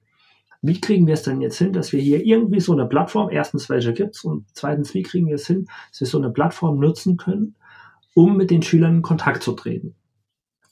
Wie 0.62 0.82
kriegen 0.82 1.08
wir 1.08 1.14
es 1.14 1.24
denn 1.24 1.40
jetzt 1.40 1.58
hin, 1.58 1.72
dass 1.72 1.94
wir 1.94 2.02
hier 2.02 2.26
irgendwie 2.26 2.60
so 2.60 2.74
eine 2.74 2.86
Plattform, 2.86 3.30
erstens 3.32 3.70
welche 3.70 3.94
gibt's 3.94 4.24
und 4.24 4.46
zweitens, 4.54 4.94
wie 4.94 5.04
kriegen 5.04 5.28
wir 5.28 5.36
es 5.36 5.48
hin, 5.48 5.68
dass 5.90 6.02
wir 6.02 6.08
so 6.08 6.18
eine 6.18 6.30
Plattform 6.30 6.80
nutzen 6.80 7.16
können, 7.16 7.56
um 8.14 8.36
mit 8.36 8.52
den 8.52 8.62
Schülern 8.62 8.98
in 8.98 9.02
Kontakt 9.02 9.44
zu 9.44 9.54
treten? 9.54 9.96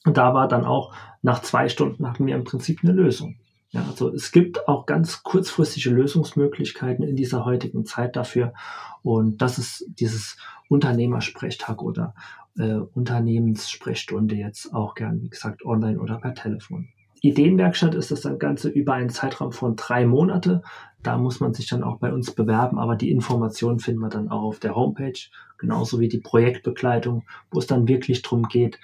Und 0.06 0.18
da 0.18 0.34
war 0.34 0.48
dann 0.48 0.66
auch 0.66 0.94
nach 1.22 1.42
zwei 1.42 1.70
Stunden 1.70 2.08
hatten 2.08 2.26
wir 2.26 2.36
im 2.36 2.44
Prinzip 2.44 2.82
eine 2.84 2.94
Lösung. 2.94 3.38
Ja, 3.70 3.84
also 3.90 4.14
es 4.14 4.32
gibt 4.32 4.68
auch 4.68 4.86
ganz 4.86 5.24
kurzfristige 5.24 5.90
Lösungsmöglichkeiten 5.90 7.04
in 7.04 7.16
dieser 7.16 7.46
heutigen 7.46 7.86
Zeit 7.86 8.16
dafür. 8.16 8.54
Und 9.02 9.42
das 9.42 9.58
ist 9.58 9.86
dieses 9.88 10.38
Unternehmersprechtag 10.70 11.82
oder 11.82 12.14
äh, 12.58 12.76
Unternehmenssprechstunde 12.76 14.36
jetzt 14.36 14.74
auch 14.74 14.96
gern, 14.96 15.22
wie 15.22 15.30
gesagt, 15.30 15.66
online 15.66 16.00
oder 16.00 16.18
per 16.20 16.34
Telefon. 16.34 16.90
Ideenwerkstatt 17.22 17.96
ist 17.96 18.12
das 18.12 18.28
Ganze 18.38 18.70
über 18.70 18.94
einen 18.94 19.10
Zeitraum 19.10 19.52
von 19.52 19.76
drei 19.76 20.06
Monate. 20.06 20.62
Da 21.02 21.18
muss 21.18 21.40
man 21.40 21.54
sich 21.54 21.68
dann 21.68 21.84
auch 21.84 21.98
bei 21.98 22.14
uns 22.14 22.32
bewerben, 22.32 22.78
aber 22.78 22.96
die 22.96 23.10
Informationen 23.10 23.80
finden 23.80 24.02
wir 24.02 24.10
dann 24.10 24.30
auch 24.30 24.44
auf 24.44 24.60
der 24.60 24.76
Homepage, 24.76 25.20
genauso 25.58 26.00
wie 26.00 26.08
die 26.08 26.20
Projektbegleitung, 26.20 27.24
wo 27.52 27.60
es 27.60 27.68
dann 27.68 27.88
wirklich 27.88 28.22
darum 28.22 28.44
geht, 28.44 28.80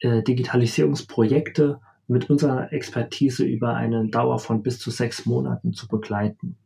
äh, 0.00 0.22
Digitalisierungsprojekte 0.22 1.80
mit 2.08 2.28
unserer 2.30 2.72
Expertise 2.72 3.44
über 3.44 3.74
eine 3.74 4.08
Dauer 4.08 4.38
von 4.38 4.62
bis 4.62 4.78
zu 4.78 4.90
sechs 4.90 5.26
Monaten 5.26 5.72
zu 5.72 5.88
begleiten. 5.88 6.56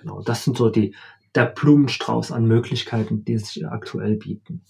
Genau, 0.00 0.22
das 0.22 0.44
sind 0.44 0.56
so 0.56 0.70
die, 0.70 0.94
der 1.34 1.46
Blumenstrauß 1.46 2.30
an 2.32 2.46
Möglichkeiten, 2.46 3.24
die 3.24 3.38
sich 3.38 3.66
aktuell 3.66 4.16
bieten. 4.16 4.62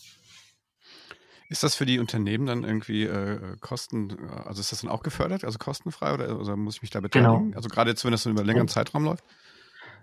Ist 1.49 1.63
das 1.63 1.75
für 1.75 1.87
die 1.87 1.99
Unternehmen 1.99 2.47
dann 2.47 2.65
irgendwie 2.65 3.05
äh, 3.05 3.57
Kosten, 3.61 4.17
also 4.45 4.61
ist 4.61 4.73
das 4.73 4.81
dann 4.81 4.91
auch 4.91 5.03
gefördert, 5.03 5.45
also 5.45 5.59
kostenfrei 5.59 6.15
oder, 6.15 6.41
oder 6.41 6.57
muss 6.57 6.77
ich 6.77 6.83
mich 6.83 6.91
da 6.91 7.01
beteiligen? 7.01 7.47
Genau. 7.47 7.57
Also 7.57 7.69
gerade 7.69 7.91
jetzt, 7.91 8.05
wenn 8.05 8.13
das 8.13 8.23
so 8.23 8.31
über 8.31 8.41
einen 8.41 8.49
längeren 8.49 8.69
Zeitraum 8.69 9.05
läuft? 9.05 9.25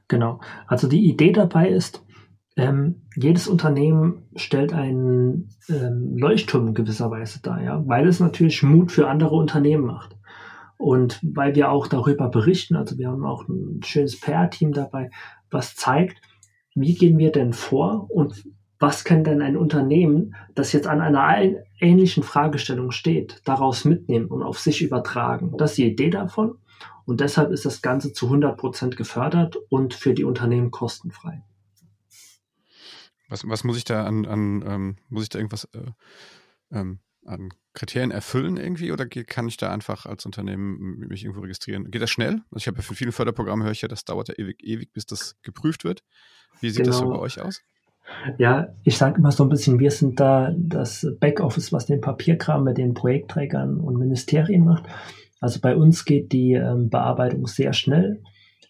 Genau. 0.07 0.39
Also 0.67 0.87
die 0.87 1.09
Idee 1.09 1.31
dabei 1.31 1.69
ist, 1.69 2.03
ähm, 2.57 3.03
jedes 3.15 3.47
Unternehmen 3.47 4.27
stellt 4.35 4.73
einen 4.73 5.49
ähm, 5.69 6.17
Leuchtturm 6.17 6.67
in 6.67 6.73
gewisser 6.73 7.09
Weise 7.09 7.41
dar, 7.41 7.61
ja, 7.61 7.81
weil 7.87 8.07
es 8.07 8.19
natürlich 8.19 8.61
Mut 8.61 8.91
für 8.91 9.07
andere 9.07 9.35
Unternehmen 9.35 9.85
macht. 9.85 10.17
Und 10.77 11.19
weil 11.23 11.55
wir 11.55 11.71
auch 11.71 11.87
darüber 11.87 12.29
berichten, 12.29 12.75
also 12.75 12.97
wir 12.97 13.09
haben 13.09 13.23
auch 13.23 13.47
ein 13.47 13.81
schönes 13.83 14.19
PR-Team 14.19 14.73
dabei, 14.73 15.11
was 15.49 15.75
zeigt, 15.75 16.21
wie 16.75 16.95
gehen 16.95 17.17
wir 17.17 17.31
denn 17.31 17.53
vor 17.53 18.07
und 18.09 18.43
was 18.81 19.03
kann 19.03 19.23
denn 19.23 19.43
ein 19.43 19.55
Unternehmen, 19.55 20.35
das 20.55 20.73
jetzt 20.73 20.87
an 20.87 21.01
einer 21.01 21.55
ähnlichen 21.79 22.23
Fragestellung 22.23 22.89
steht, 22.89 23.41
daraus 23.45 23.85
mitnehmen 23.85 24.25
und 24.25 24.41
auf 24.41 24.59
sich 24.59 24.81
übertragen? 24.81 25.55
Das 25.57 25.71
ist 25.71 25.77
die 25.77 25.85
Idee 25.85 26.09
davon. 26.09 26.57
Und 27.05 27.21
deshalb 27.21 27.51
ist 27.51 27.63
das 27.63 27.83
Ganze 27.83 28.11
zu 28.11 28.25
100 28.25 28.57
Prozent 28.57 28.97
gefördert 28.97 29.55
und 29.69 29.93
für 29.93 30.15
die 30.15 30.23
Unternehmen 30.23 30.71
kostenfrei. 30.71 31.43
Was, 33.29 33.47
was 33.47 33.63
muss 33.63 33.77
ich 33.77 33.83
da 33.83 34.03
an, 34.03 34.25
an 34.25 34.63
ähm, 34.65 34.97
muss 35.09 35.23
ich 35.23 35.29
da 35.29 35.37
irgendwas 35.37 35.65
äh, 35.73 35.91
ähm, 36.71 36.99
an 37.23 37.53
Kriterien 37.73 38.09
erfüllen 38.09 38.57
irgendwie 38.57 38.91
oder 38.91 39.05
kann 39.05 39.47
ich 39.47 39.57
da 39.57 39.71
einfach 39.71 40.07
als 40.07 40.25
Unternehmen 40.25 40.97
mich 41.07 41.23
irgendwo 41.23 41.41
registrieren? 41.41 41.91
Geht 41.91 42.01
das 42.01 42.09
schnell? 42.09 42.41
Also 42.49 42.57
ich 42.57 42.67
habe 42.67 42.77
ja 42.77 42.83
für 42.83 42.95
viele 42.95 43.11
Förderprogramme 43.11 43.63
höre 43.63 43.71
ich 43.71 43.81
ja, 43.83 43.87
das 43.87 44.05
dauert 44.05 44.29
ja 44.29 44.33
ewig, 44.39 44.63
ewig, 44.63 44.91
bis 44.91 45.05
das 45.05 45.35
geprüft 45.43 45.83
wird. 45.83 46.03
Wie 46.61 46.71
sieht 46.71 46.77
genau. 46.79 46.87
das 46.87 46.97
so 46.97 47.03
genau. 47.03 47.17
bei 47.17 47.21
euch 47.21 47.39
aus? 47.39 47.61
Ja, 48.37 48.69
ich 48.83 48.97
sage 48.97 49.19
immer 49.19 49.31
so 49.31 49.43
ein 49.43 49.49
bisschen, 49.49 49.79
wir 49.79 49.91
sind 49.91 50.19
da 50.19 50.53
das 50.57 51.07
Backoffice, 51.19 51.73
was 51.73 51.85
den 51.85 52.01
Papierkram 52.01 52.63
mit 52.63 52.77
den 52.77 52.93
Projektträgern 52.93 53.79
und 53.79 53.97
Ministerien 53.97 54.65
macht. 54.65 54.83
Also 55.39 55.59
bei 55.59 55.75
uns 55.75 56.05
geht 56.05 56.31
die 56.31 56.53
ähm, 56.53 56.89
Bearbeitung 56.89 57.47
sehr 57.47 57.73
schnell. 57.73 58.21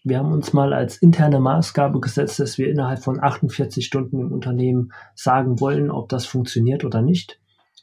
Wir 0.03 0.17
haben 0.17 0.31
uns 0.31 0.53
mal 0.53 0.73
als 0.73 0.97
interne 0.97 1.39
Maßgabe 1.39 1.99
gesetzt, 1.99 2.39
dass 2.39 2.57
wir 2.57 2.69
innerhalb 2.69 3.03
von 3.03 3.21
48 3.21 3.85
Stunden 3.85 4.19
im 4.19 4.31
Unternehmen 4.31 4.93
sagen 5.13 5.59
wollen, 5.59 5.91
ob 5.91 6.09
das 6.09 6.25
funktioniert 6.25 6.83
oder 6.83 7.01
nicht. 7.01 7.39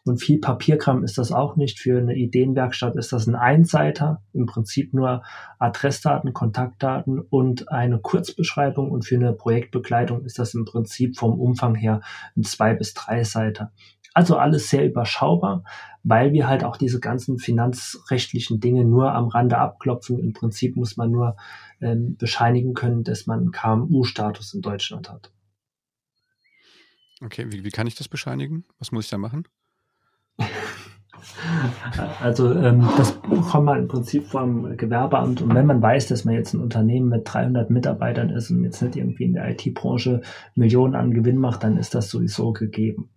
Und 0.09 0.19
viel 0.19 0.41
Papierkram 0.41 1.05
ist 1.05 1.19
das 1.19 1.33
auch 1.33 1.57
nicht. 1.57 1.79
Für 1.79 1.99
eine 1.99 2.15
Ideenwerkstatt 2.15 2.97
ist 2.97 3.13
das 3.13 3.27
ein 3.27 3.35
Einseiter, 3.35 4.23
im 4.33 4.47
Prinzip 4.47 4.95
nur 4.95 5.23
Adressdaten, 5.59 6.33
Kontaktdaten 6.33 7.21
und 7.21 7.71
eine 7.71 7.99
Kurzbeschreibung. 7.99 8.91
Und 8.91 9.05
für 9.05 9.17
eine 9.17 9.33
Projektbegleitung 9.33 10.25
ist 10.25 10.39
das 10.39 10.55
im 10.55 10.65
Prinzip 10.65 11.17
vom 11.17 11.39
Umfang 11.39 11.75
her 11.75 12.01
ein 12.37 12.43
Zwei- 12.43 12.75
bis 12.75 12.95
Drei-Seiter. 12.95 13.73
Also 14.15 14.37
alles 14.37 14.71
sehr 14.71 14.87
überschaubar, 14.87 15.63
weil 16.03 16.33
wir 16.33 16.49
halt 16.49 16.65
auch 16.65 16.77
diese 16.77 16.99
ganzen 16.99 17.39
finanzrechtlichen 17.39 18.59
Dinge 18.59 18.85
nur 18.85 19.13
am 19.13 19.29
Rande 19.29 19.59
abklopfen. 19.59 20.19
Im 20.19 20.33
Prinzip 20.33 20.75
muss 20.77 20.97
man 20.97 21.11
nur 21.11 21.37
ähm, 21.81 22.17
bescheinigen 22.17 22.75
können, 22.75 23.05
dass 23.05 23.27
man 23.27 23.53
KMU-Status 23.53 24.55
in 24.55 24.63
Deutschland 24.63 25.11
hat. 25.11 25.31
Okay, 27.21 27.47
wie, 27.51 27.65
wie 27.65 27.71
kann 27.71 27.87
ich 27.87 27.95
das 27.95 28.09
bescheinigen? 28.09 28.65
Was 28.79 28.93
muss 28.93 29.05
ich 29.05 29.11
da 29.11 29.19
machen? 29.19 29.45
Also 32.21 32.53
ähm, 32.53 32.87
das 32.97 33.13
bekommt 33.21 33.67
man 33.67 33.79
im 33.79 33.89
Prinzip 33.89 34.27
vom 34.27 34.77
Gewerbeamt 34.77 35.41
und 35.41 35.55
wenn 35.55 35.67
man 35.67 35.81
weiß, 35.81 36.09
dass 36.09 36.25
man 36.25 36.35
jetzt 36.35 36.53
ein 36.53 36.61
Unternehmen 36.61 37.09
mit 37.09 37.23
300 37.25 37.71
Mitarbeitern 37.71 38.31
ist 38.31 38.51
und 38.51 38.65
jetzt 38.65 38.83
nicht 38.83 38.97
irgendwie 38.97 39.25
in 39.25 39.35
der 39.35 39.49
IT-Branche 39.51 40.23
Millionen 40.55 40.95
an 40.95 41.15
Gewinn 41.15 41.39
macht, 41.39 41.63
dann 41.63 41.77
ist 41.77 41.95
das 41.95 42.11
sowieso 42.11 42.53
gegeben. 42.53 43.11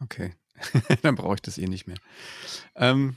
Okay, 0.00 0.32
dann 1.02 1.16
brauche 1.16 1.34
ich 1.34 1.42
das 1.42 1.58
eh 1.58 1.66
nicht 1.66 1.86
mehr. 1.86 1.98
Ähm, 2.76 3.16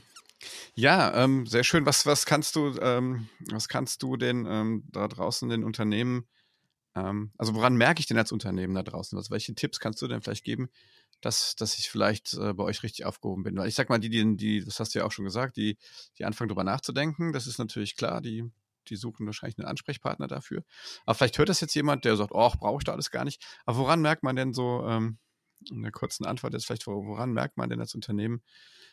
ja, 0.74 1.14
ähm, 1.22 1.46
sehr 1.46 1.64
schön. 1.64 1.86
Was, 1.86 2.06
was 2.06 2.26
kannst 2.26 2.56
du, 2.56 2.74
ähm, 2.80 3.28
was 3.50 3.68
kannst 3.68 4.02
du 4.02 4.16
denn 4.16 4.46
ähm, 4.48 4.84
da 4.90 5.06
draußen 5.06 5.48
den 5.48 5.64
Unternehmen, 5.64 6.26
ähm, 6.96 7.32
also 7.38 7.54
woran 7.54 7.76
merke 7.76 8.00
ich 8.00 8.06
denn 8.06 8.18
als 8.18 8.32
Unternehmen 8.32 8.74
da 8.74 8.82
draußen? 8.82 9.16
Was, 9.18 9.30
welche 9.30 9.54
Tipps 9.54 9.78
kannst 9.78 10.02
du 10.02 10.08
denn 10.08 10.22
vielleicht 10.22 10.44
geben, 10.44 10.70
dass, 11.22 11.56
dass 11.56 11.78
ich 11.78 11.88
vielleicht 11.88 12.34
äh, 12.34 12.52
bei 12.52 12.64
euch 12.64 12.82
richtig 12.82 13.06
aufgehoben 13.06 13.44
bin. 13.44 13.56
Weil 13.56 13.68
ich 13.68 13.74
sag 13.74 13.88
mal, 13.88 13.98
die, 13.98 14.10
die, 14.10 14.36
die, 14.36 14.64
das 14.64 14.78
hast 14.80 14.94
du 14.94 14.98
ja 14.98 15.06
auch 15.06 15.12
schon 15.12 15.24
gesagt, 15.24 15.56
die, 15.56 15.78
die 16.18 16.24
anfangen 16.24 16.48
drüber 16.48 16.64
nachzudenken, 16.64 17.32
das 17.32 17.46
ist 17.46 17.58
natürlich 17.58 17.96
klar, 17.96 18.20
die, 18.20 18.44
die 18.88 18.96
suchen 18.96 19.24
wahrscheinlich 19.24 19.58
einen 19.58 19.68
Ansprechpartner 19.68 20.26
dafür. 20.26 20.64
Aber 21.06 21.14
vielleicht 21.14 21.38
hört 21.38 21.48
das 21.48 21.60
jetzt 21.60 21.74
jemand, 21.74 22.04
der 22.04 22.16
sagt, 22.16 22.32
oh, 22.34 22.50
brauche 22.58 22.78
ich 22.80 22.84
da 22.84 22.92
alles 22.92 23.10
gar 23.10 23.24
nicht. 23.24 23.42
Aber 23.64 23.78
woran 23.78 24.02
merkt 24.02 24.22
man 24.22 24.36
denn 24.36 24.52
so, 24.52 24.84
ähm, 24.86 25.18
in 25.70 25.82
der 25.82 25.92
kurzen 25.92 26.26
Antwort 26.26 26.54
jetzt 26.54 26.66
vielleicht, 26.66 26.86
woran 26.86 27.32
merkt 27.32 27.56
man 27.56 27.70
denn 27.70 27.80
als 27.80 27.94
Unternehmen, 27.94 28.42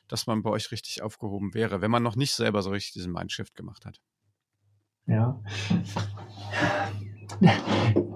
dass 0.07 0.27
man 0.27 0.43
bei 0.43 0.51
euch 0.51 0.71
richtig 0.71 1.01
aufgehoben 1.01 1.53
wäre, 1.53 1.81
wenn 1.81 1.91
man 1.91 2.03
noch 2.03 2.15
nicht 2.15 2.33
selber 2.33 2.61
so 2.61 2.69
richtig 2.69 2.93
diesen 2.93 3.11
Mindshift 3.11 3.55
gemacht 3.55 3.85
hat? 3.85 3.99
Ja. 5.07 5.41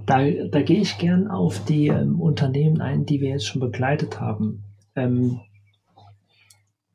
Da, 0.06 0.30
da 0.30 0.62
gehe 0.62 0.82
ich 0.82 0.98
gern 0.98 1.30
auf 1.30 1.64
die 1.64 1.88
ähm, 1.88 2.20
Unternehmen 2.20 2.82
ein, 2.82 3.06
die 3.06 3.22
wir 3.22 3.30
jetzt 3.30 3.48
schon 3.48 3.62
begleitet 3.62 4.20
haben. 4.20 4.64
Ähm, 4.96 5.40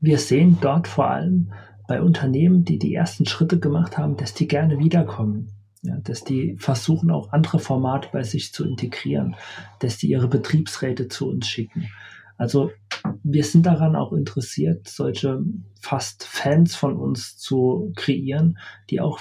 wir 0.00 0.18
sehen 0.18 0.58
dort 0.60 0.86
vor 0.88 1.10
allem 1.10 1.52
bei 1.86 2.02
Unternehmen, 2.02 2.64
die 2.64 2.78
die 2.78 2.94
ersten 2.94 3.24
Schritte 3.24 3.58
gemacht 3.58 3.96
haben, 3.96 4.16
dass 4.16 4.34
die 4.34 4.46
gerne 4.46 4.78
wiederkommen. 4.78 5.48
Ja, 5.82 5.96
dass 6.00 6.24
die 6.24 6.56
versuchen, 6.58 7.10
auch 7.10 7.32
andere 7.32 7.60
Formate 7.60 8.08
bei 8.12 8.24
sich 8.24 8.52
zu 8.52 8.64
integrieren, 8.64 9.36
dass 9.78 9.96
die 9.96 10.08
ihre 10.08 10.26
Betriebsräte 10.26 11.06
zu 11.06 11.28
uns 11.28 11.46
schicken. 11.46 11.88
Also 12.36 12.70
wir 13.22 13.44
sind 13.44 13.64
daran 13.64 13.94
auch 13.94 14.12
interessiert, 14.12 14.88
solche 14.88 15.40
fast 15.80 16.24
Fans 16.24 16.74
von 16.74 16.96
uns 16.96 17.36
zu 17.36 17.92
kreieren, 17.96 18.58
die 18.90 19.00
auch 19.00 19.20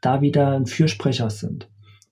da 0.00 0.22
wieder 0.22 0.52
ein 0.52 0.66
Fürsprecher 0.66 1.28
sind. 1.28 1.68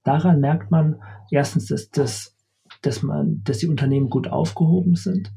Daran 0.09 0.41
merkt 0.41 0.71
man 0.71 1.03
erstens, 1.31 1.67
dass, 1.67 1.91
dass, 1.91 2.35
dass, 2.81 3.03
man, 3.03 3.43
dass 3.45 3.59
die 3.59 3.67
Unternehmen 3.67 4.09
gut 4.09 4.27
aufgehoben 4.27 4.95
sind. 4.95 5.35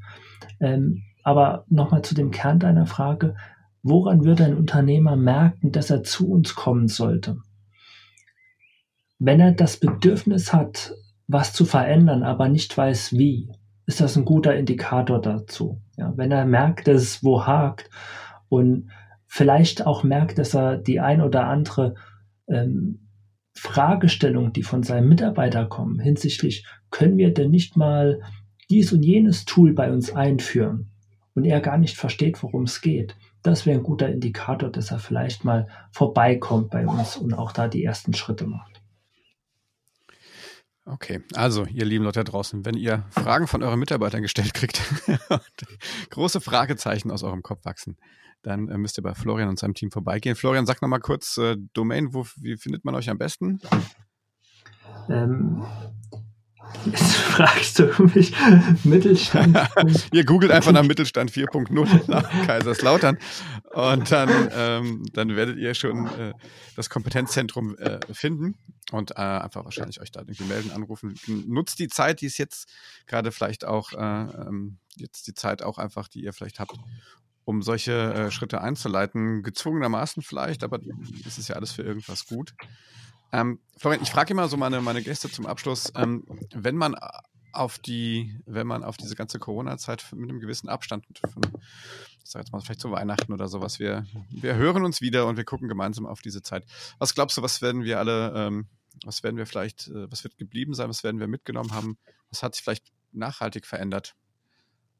Ähm, 0.60 1.02
aber 1.22 1.66
nochmal 1.68 2.00
zu 2.00 2.14
dem 2.14 2.30
Kern 2.30 2.58
deiner 2.58 2.86
Frage, 2.86 3.36
woran 3.82 4.24
würde 4.24 4.46
ein 4.46 4.56
Unternehmer 4.56 5.14
merken, 5.14 5.72
dass 5.72 5.90
er 5.90 6.04
zu 6.04 6.30
uns 6.30 6.54
kommen 6.54 6.88
sollte? 6.88 7.36
Wenn 9.18 9.40
er 9.40 9.52
das 9.52 9.76
Bedürfnis 9.76 10.54
hat, 10.54 10.94
was 11.26 11.52
zu 11.52 11.66
verändern, 11.66 12.22
aber 12.22 12.48
nicht 12.48 12.74
weiß 12.74 13.12
wie, 13.12 13.52
ist 13.84 14.00
das 14.00 14.16
ein 14.16 14.24
guter 14.24 14.56
Indikator 14.56 15.20
dazu. 15.20 15.82
Ja, 15.98 16.16
wenn 16.16 16.32
er 16.32 16.46
merkt, 16.46 16.88
dass 16.88 17.02
es 17.02 17.22
wo 17.22 17.44
hakt 17.44 17.90
und 18.48 18.90
vielleicht 19.26 19.86
auch 19.86 20.02
merkt, 20.02 20.38
dass 20.38 20.54
er 20.54 20.78
die 20.78 20.98
ein 20.98 21.20
oder 21.20 21.46
andere 21.46 21.94
ähm, 22.48 23.01
Fragestellung, 23.54 24.52
die 24.52 24.62
von 24.62 24.82
seinem 24.82 25.08
Mitarbeiter 25.08 25.66
kommen, 25.66 25.98
hinsichtlich, 25.98 26.66
können 26.90 27.18
wir 27.18 27.32
denn 27.32 27.50
nicht 27.50 27.76
mal 27.76 28.20
dies 28.70 28.92
und 28.92 29.02
jenes 29.02 29.44
Tool 29.44 29.72
bei 29.72 29.92
uns 29.92 30.14
einführen 30.14 30.90
und 31.34 31.44
er 31.44 31.60
gar 31.60 31.78
nicht 31.78 31.96
versteht, 31.96 32.42
worum 32.42 32.64
es 32.64 32.80
geht, 32.80 33.16
das 33.42 33.66
wäre 33.66 33.78
ein 33.78 33.84
guter 33.84 34.08
Indikator, 34.08 34.70
dass 34.70 34.90
er 34.90 34.98
vielleicht 34.98 35.44
mal 35.44 35.68
vorbeikommt 35.90 36.70
bei 36.70 36.86
uns 36.86 37.16
und 37.16 37.34
auch 37.34 37.52
da 37.52 37.68
die 37.68 37.84
ersten 37.84 38.14
Schritte 38.14 38.46
macht. 38.46 38.80
Okay, 40.84 41.22
also 41.34 41.64
ihr 41.66 41.84
lieben 41.84 42.04
Leute 42.04 42.20
da 42.20 42.30
draußen, 42.30 42.64
wenn 42.64 42.76
ihr 42.76 43.04
Fragen 43.10 43.46
von 43.46 43.62
euren 43.62 43.78
Mitarbeitern 43.78 44.22
gestellt 44.22 44.52
kriegt 44.52 44.82
große 46.10 46.40
Fragezeichen 46.40 47.12
aus 47.12 47.22
eurem 47.22 47.42
Kopf 47.42 47.64
wachsen, 47.64 47.96
dann 48.42 48.68
äh, 48.68 48.78
müsst 48.78 48.98
ihr 48.98 49.02
bei 49.02 49.14
Florian 49.14 49.48
und 49.48 49.58
seinem 49.58 49.74
Team 49.74 49.90
vorbeigehen. 49.90 50.36
Florian, 50.36 50.66
sag 50.66 50.82
nochmal 50.82 51.00
kurz 51.00 51.38
äh, 51.38 51.56
Domain, 51.72 52.12
wo, 52.12 52.26
wie 52.36 52.56
findet 52.56 52.84
man 52.84 52.94
euch 52.94 53.08
am 53.08 53.18
besten? 53.18 53.60
Ähm, 55.08 55.64
Jetzt 56.84 57.02
fragst 57.16 57.78
du 57.78 58.10
mich 58.14 58.34
Mittelstand. 58.84 59.56
Ihr 60.12 60.24
googelt 60.24 60.52
einfach 60.52 60.72
nach 60.72 60.82
Mittelstand 60.82 61.30
4.0 61.30 62.10
nach 62.10 62.28
Kaiserslautern 62.46 63.18
und 63.72 64.10
dann, 64.10 64.50
ähm, 64.54 65.04
dann 65.12 65.36
werdet 65.36 65.58
ihr 65.58 65.74
schon 65.74 66.06
äh, 66.06 66.32
das 66.76 66.90
Kompetenzzentrum 66.90 67.76
äh, 67.78 68.00
finden 68.12 68.56
und 68.90 69.12
äh, 69.12 69.14
einfach 69.14 69.64
wahrscheinlich 69.64 70.00
euch 70.00 70.10
da 70.10 70.20
irgendwie 70.20 70.44
melden, 70.44 70.70
anrufen. 70.70 71.14
Nutzt 71.46 71.78
die 71.78 71.88
Zeit, 71.88 72.20
die 72.20 72.26
es 72.26 72.38
jetzt 72.38 72.68
gerade 73.06 73.32
vielleicht 73.32 73.64
auch, 73.64 73.92
äh, 73.92 73.96
ähm, 73.96 74.78
jetzt 74.96 75.26
die 75.26 75.34
Zeit 75.34 75.62
auch 75.62 75.78
einfach, 75.78 76.08
die 76.08 76.22
ihr 76.22 76.32
vielleicht 76.32 76.58
habt, 76.58 76.76
um 77.44 77.62
solche 77.62 78.14
äh, 78.14 78.30
Schritte 78.30 78.60
einzuleiten. 78.60 79.42
Gezwungenermaßen 79.42 80.22
vielleicht, 80.22 80.64
aber 80.64 80.80
es 81.26 81.38
ist 81.38 81.48
ja 81.48 81.56
alles 81.56 81.72
für 81.72 81.82
irgendwas 81.82 82.26
gut. 82.26 82.54
Ähm, 83.32 83.60
Florian, 83.78 84.02
ich 84.02 84.10
frage 84.10 84.32
immer 84.32 84.48
so 84.48 84.56
meine, 84.56 84.80
meine 84.80 85.02
Gäste 85.02 85.30
zum 85.30 85.46
Abschluss, 85.46 85.92
ähm, 85.96 86.24
wenn 86.54 86.76
man 86.76 86.94
auf 87.52 87.78
die, 87.78 88.38
wenn 88.46 88.66
man 88.66 88.84
auf 88.84 88.96
diese 88.96 89.14
ganze 89.14 89.38
Corona-Zeit 89.38 90.06
mit 90.14 90.28
einem 90.28 90.40
gewissen 90.40 90.68
Abstand 90.68 91.04
von, 91.30 91.42
ich 92.24 92.30
sag 92.30 92.40
jetzt 92.40 92.52
mal 92.52 92.60
vielleicht 92.60 92.80
zu 92.80 92.90
Weihnachten 92.90 93.32
oder 93.32 93.48
sowas, 93.48 93.78
wir, 93.78 94.06
wir 94.30 94.54
hören 94.56 94.84
uns 94.84 95.00
wieder 95.00 95.26
und 95.26 95.36
wir 95.36 95.44
gucken 95.44 95.68
gemeinsam 95.68 96.06
auf 96.06 96.22
diese 96.22 96.42
Zeit. 96.42 96.64
Was 96.98 97.14
glaubst 97.14 97.36
du, 97.36 97.42
was 97.42 97.62
werden 97.62 97.84
wir 97.84 97.98
alle, 97.98 98.32
ähm, 98.34 98.66
was 99.04 99.22
werden 99.22 99.36
wir 99.36 99.46
vielleicht, 99.46 99.88
äh, 99.88 100.10
was 100.10 100.24
wird 100.24 100.38
geblieben 100.38 100.74
sein, 100.74 100.88
was 100.88 101.04
werden 101.04 101.20
wir 101.20 101.28
mitgenommen 101.28 101.72
haben, 101.72 101.98
was 102.30 102.42
hat 102.42 102.54
sich 102.54 102.64
vielleicht 102.64 102.92
nachhaltig 103.12 103.66
verändert? 103.66 104.14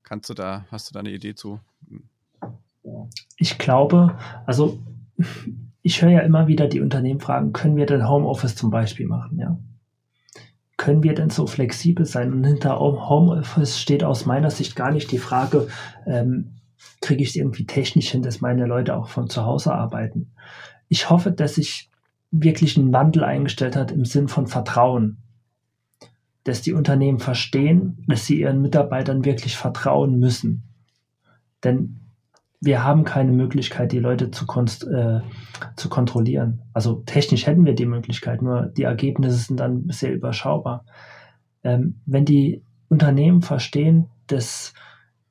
Kannst 0.03 0.29
du 0.29 0.35
da, 0.35 0.67
hast 0.71 0.91
du 0.91 0.93
da 0.93 1.01
eine 1.01 1.13
Idee 1.13 1.35
zu? 1.35 1.61
Ich 3.37 3.59
glaube, 3.59 4.17
also 4.47 4.79
ich 5.83 6.01
höre 6.03 6.11
ja 6.11 6.21
immer 6.21 6.47
wieder 6.47 6.69
die 6.69 6.81
Unternehmen 6.81 7.21
fragen, 7.21 7.53
können 7.53 7.77
wir 7.77 7.87
denn 7.87 8.09
Homeoffice 8.09 8.55
zum 8.55 8.71
Beispiel 8.71 9.07
machen, 9.07 9.39
ja? 9.39 9.59
Können 10.77 11.03
wir 11.03 11.15
denn 11.15 11.31
so 11.31 11.47
flexibel 11.47 12.07
sein? 12.07 12.33
Und 12.33 12.45
hinter 12.45 12.81
Homeoffice 12.81 13.79
steht 13.79 14.03
aus 14.03 14.27
meiner 14.27 14.51
Sicht 14.51 14.75
gar 14.75 14.91
nicht 14.91 15.13
die 15.13 15.19
Frage, 15.19 15.69
ähm, 16.07 16.55
kriege 17.01 17.23
ich 17.23 17.31
es 17.31 17.37
irgendwie 17.37 17.67
technisch 17.67 18.11
hin, 18.11 18.23
dass 18.23 18.41
meine 18.41 18.67
Leute 18.67 18.97
auch 18.97 19.09
von 19.09 19.29
zu 19.29 19.45
Hause 19.45 19.75
arbeiten. 19.75 20.33
Ich 20.89 21.11
hoffe, 21.11 21.31
dass 21.31 21.57
sich 21.57 21.91
wirklich 22.31 22.77
ein 22.77 22.93
Wandel 22.93 23.25
eingestellt 23.25 23.77
hat 23.77 23.93
im 23.93 24.05
Sinn 24.05 24.29
von 24.29 24.47
Vertrauen. 24.47 25.19
Dass 26.45 26.63
die 26.63 26.73
Unternehmen 26.73 27.19
verstehen, 27.19 28.05
dass 28.09 28.27
sie 28.27 28.41
ihren 28.41 28.63
Mitarbeitern 28.63 29.25
wirklich 29.25 29.57
vertrauen 29.57 30.19
müssen. 30.19 30.65
Denn 31.63 32.01
wir 32.65 32.85
haben 32.85 33.03
keine 33.03 33.33
Möglichkeit, 33.33 33.91
die 33.91 33.99
Leute 33.99 34.31
zu, 34.31 34.47
äh, 34.47 35.21
zu 35.75 35.89
kontrollieren. 35.89 36.63
Also 36.73 37.03
technisch 37.05 37.47
hätten 37.47 37.67
wir 37.67 37.75
die 37.75 37.87
Möglichkeit, 37.87 38.41
nur 38.41 38.67
die 38.67 38.85
Ergebnisse 38.85 39.37
sind 39.37 39.59
dann 39.59 39.89
sehr 39.89 40.15
überschaubar. 40.15 40.85
Ähm, 41.65 42.01
wenn 42.07 42.25
die 42.25 42.63
Unternehmen 42.89 43.43
verstehen, 43.43 44.11
dass 44.29 44.75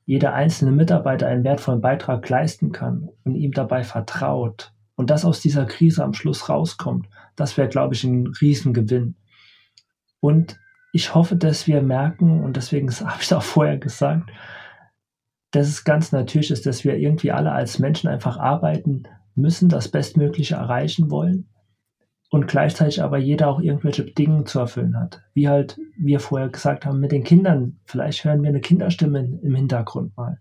jeder 0.05 0.33
einzelne 0.33 0.71
Mitarbeiter 0.71 1.27
einen 1.27 1.45
wertvollen 1.45 1.79
Beitrag 1.79 2.27
leisten 2.27 2.73
kann 2.73 3.07
und 3.23 3.35
ihm 3.35 3.53
dabei 3.53 3.83
vertraut 3.83 4.73
und 4.95 5.09
das 5.09 5.23
aus 5.23 5.39
dieser 5.39 5.65
Krise 5.65 6.03
am 6.03 6.13
Schluss 6.13 6.49
rauskommt, 6.49 7.07
das 7.37 7.55
wäre, 7.55 7.69
glaube 7.69 7.93
ich, 7.93 8.03
ein 8.03 8.27
Riesengewinn. 8.41 9.15
Und 10.19 10.59
ich 10.91 11.15
hoffe, 11.15 11.37
dass 11.37 11.65
wir 11.65 11.81
merken, 11.81 12.43
und 12.43 12.57
deswegen 12.57 12.91
habe 12.99 13.19
ich 13.19 13.27
es 13.27 13.33
auch 13.33 13.41
vorher 13.41 13.77
gesagt, 13.77 14.29
dass 15.51 15.67
es 15.67 15.83
ganz 15.83 16.11
natürlich 16.11 16.51
ist, 16.51 16.65
dass 16.65 16.83
wir 16.83 16.97
irgendwie 16.97 17.31
alle 17.31 17.51
als 17.51 17.79
Menschen 17.79 18.09
einfach 18.09 18.37
arbeiten 18.37 19.03
müssen, 19.35 19.69
das 19.69 19.89
Bestmögliche 19.89 20.55
erreichen 20.55 21.11
wollen 21.11 21.49
und 22.29 22.47
gleichzeitig 22.47 23.03
aber 23.03 23.17
jeder 23.17 23.49
auch 23.49 23.59
irgendwelche 23.59 24.05
Dinge 24.05 24.45
zu 24.45 24.59
erfüllen 24.59 24.97
hat. 24.97 25.21
Wie 25.33 25.49
halt 25.49 25.77
wir 25.97 26.21
vorher 26.21 26.49
gesagt 26.49 26.85
haben 26.85 26.99
mit 26.99 27.11
den 27.11 27.25
Kindern. 27.25 27.79
Vielleicht 27.83 28.23
hören 28.23 28.41
wir 28.41 28.49
eine 28.49 28.61
Kinderstimme 28.61 29.39
im 29.41 29.55
Hintergrund 29.55 30.15
mal. 30.15 30.39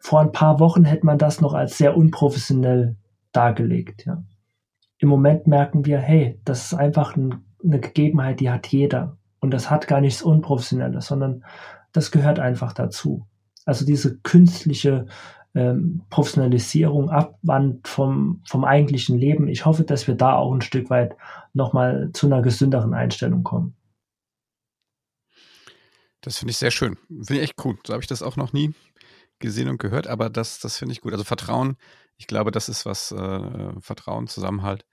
Vor 0.00 0.20
ein 0.20 0.32
paar 0.32 0.58
Wochen 0.58 0.84
hätte 0.84 1.06
man 1.06 1.18
das 1.18 1.40
noch 1.40 1.54
als 1.54 1.78
sehr 1.78 1.96
unprofessionell 1.96 2.96
dargelegt. 3.32 4.04
Ja. 4.06 4.24
Im 4.98 5.08
Moment 5.08 5.46
merken 5.46 5.84
wir, 5.84 5.98
hey, 5.98 6.40
das 6.44 6.66
ist 6.66 6.74
einfach 6.74 7.16
ein, 7.16 7.44
eine 7.62 7.80
Gegebenheit, 7.80 8.40
die 8.40 8.50
hat 8.50 8.66
jeder. 8.66 9.16
Und 9.38 9.52
das 9.52 9.70
hat 9.70 9.86
gar 9.86 10.00
nichts 10.00 10.22
Unprofessionelles, 10.22 11.06
sondern 11.06 11.44
das 11.92 12.10
gehört 12.10 12.40
einfach 12.40 12.72
dazu. 12.72 13.26
Also 13.66 13.84
diese 13.84 14.16
künstliche 14.20 15.06
ähm, 15.54 16.02
Professionalisierung, 16.10 17.10
Abwand 17.10 17.86
vom, 17.88 18.42
vom 18.46 18.64
eigentlichen 18.64 19.18
Leben. 19.18 19.48
Ich 19.48 19.66
hoffe, 19.66 19.84
dass 19.84 20.06
wir 20.06 20.14
da 20.14 20.36
auch 20.36 20.54
ein 20.54 20.62
Stück 20.62 20.88
weit 20.88 21.16
nochmal 21.52 22.10
zu 22.12 22.26
einer 22.26 22.42
gesünderen 22.42 22.94
Einstellung 22.94 23.42
kommen. 23.42 23.74
Das 26.20 26.38
finde 26.38 26.50
ich 26.50 26.58
sehr 26.58 26.70
schön. 26.70 26.96
Finde 27.08 27.36
ich 27.36 27.42
echt 27.42 27.64
cool. 27.64 27.78
So 27.86 27.92
habe 27.92 28.02
ich 28.02 28.08
das 28.08 28.22
auch 28.22 28.36
noch 28.36 28.52
nie 28.52 28.74
gesehen 29.38 29.68
und 29.68 29.78
gehört, 29.78 30.06
aber 30.06 30.30
das, 30.30 30.60
das 30.60 30.76
finde 30.76 30.92
ich 30.92 31.00
gut. 31.00 31.12
Also 31.12 31.24
Vertrauen, 31.24 31.76
ich 32.16 32.26
glaube, 32.26 32.50
das 32.50 32.68
ist 32.68 32.86
was, 32.86 33.12
äh, 33.12 33.80
Vertrauen, 33.80 34.26
Zusammenhalt. 34.26 34.86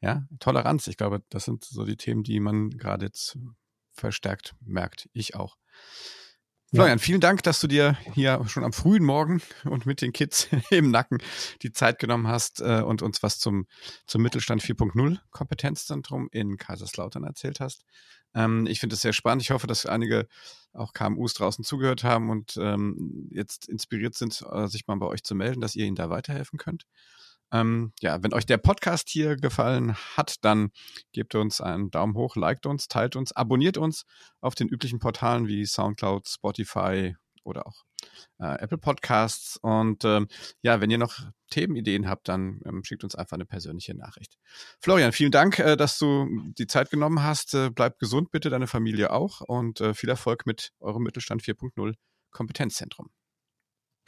Ja, 0.00 0.26
Toleranz, 0.38 0.86
ich 0.86 0.96
glaube, 0.96 1.22
das 1.28 1.44
sind 1.44 1.64
so 1.64 1.84
die 1.84 1.96
Themen, 1.96 2.22
die 2.22 2.38
man 2.38 2.70
gerade 2.70 3.06
jetzt 3.06 3.36
verstärkt 3.92 4.54
merkt. 4.60 5.08
Ich 5.12 5.34
auch. 5.34 5.56
Florian, 6.74 6.98
vielen 6.98 7.22
Dank, 7.22 7.42
dass 7.44 7.60
du 7.60 7.66
dir 7.66 7.96
hier 8.14 8.44
schon 8.46 8.62
am 8.62 8.74
frühen 8.74 9.02
Morgen 9.02 9.40
und 9.64 9.86
mit 9.86 10.02
den 10.02 10.12
Kids 10.12 10.48
im 10.70 10.90
Nacken 10.90 11.18
die 11.62 11.72
Zeit 11.72 11.98
genommen 11.98 12.28
hast 12.28 12.60
äh, 12.60 12.82
und 12.82 13.00
uns 13.00 13.22
was 13.22 13.38
zum, 13.38 13.66
zum 14.06 14.20
Mittelstand 14.20 14.62
4.0 14.62 15.18
Kompetenzzentrum 15.30 16.28
in 16.30 16.58
Kaiserslautern 16.58 17.24
erzählt 17.24 17.60
hast. 17.60 17.86
Ähm, 18.34 18.66
ich 18.66 18.80
finde 18.80 18.96
es 18.96 19.00
sehr 19.00 19.14
spannend. 19.14 19.42
Ich 19.42 19.50
hoffe, 19.50 19.66
dass 19.66 19.86
einige 19.86 20.28
auch 20.74 20.92
KMUs 20.92 21.32
draußen 21.32 21.64
zugehört 21.64 22.04
haben 22.04 22.28
und 22.28 22.58
ähm, 22.60 23.28
jetzt 23.30 23.66
inspiriert 23.66 24.14
sind, 24.14 24.44
äh, 24.50 24.66
sich 24.66 24.86
mal 24.86 24.96
bei 24.96 25.06
euch 25.06 25.24
zu 25.24 25.34
melden, 25.34 25.62
dass 25.62 25.74
ihr 25.74 25.86
ihnen 25.86 25.96
da 25.96 26.10
weiterhelfen 26.10 26.58
könnt. 26.58 26.84
Ähm, 27.52 27.92
ja, 28.00 28.22
wenn 28.22 28.34
euch 28.34 28.46
der 28.46 28.58
Podcast 28.58 29.08
hier 29.08 29.36
gefallen 29.36 29.94
hat, 30.16 30.36
dann 30.42 30.70
gebt 31.12 31.34
uns 31.34 31.60
einen 31.60 31.90
Daumen 31.90 32.14
hoch, 32.14 32.36
liked 32.36 32.66
uns, 32.66 32.88
teilt 32.88 33.16
uns, 33.16 33.32
abonniert 33.32 33.78
uns 33.78 34.04
auf 34.40 34.54
den 34.54 34.68
üblichen 34.68 34.98
Portalen 34.98 35.48
wie 35.48 35.64
SoundCloud, 35.64 36.28
Spotify 36.28 37.14
oder 37.44 37.66
auch 37.66 37.84
äh, 38.38 38.58
Apple 38.60 38.78
Podcasts. 38.78 39.58
Und 39.62 40.04
ähm, 40.04 40.28
ja, 40.62 40.80
wenn 40.80 40.90
ihr 40.90 40.98
noch 40.98 41.18
Themenideen 41.50 42.08
habt, 42.08 42.28
dann 42.28 42.60
ähm, 42.66 42.84
schickt 42.84 43.04
uns 43.04 43.14
einfach 43.14 43.36
eine 43.36 43.46
persönliche 43.46 43.96
Nachricht. 43.96 44.36
Florian, 44.80 45.12
vielen 45.12 45.32
Dank, 45.32 45.58
äh, 45.58 45.76
dass 45.76 45.98
du 45.98 46.28
die 46.58 46.66
Zeit 46.66 46.90
genommen 46.90 47.22
hast. 47.22 47.54
Äh, 47.54 47.70
bleib 47.70 47.98
gesund, 47.98 48.30
bitte, 48.30 48.50
deine 48.50 48.66
Familie 48.66 49.10
auch 49.10 49.40
und 49.40 49.80
äh, 49.80 49.94
viel 49.94 50.10
Erfolg 50.10 50.46
mit 50.46 50.72
eurem 50.80 51.02
Mittelstand 51.02 51.42
4.0 51.42 51.94
Kompetenzzentrum. 52.30 53.10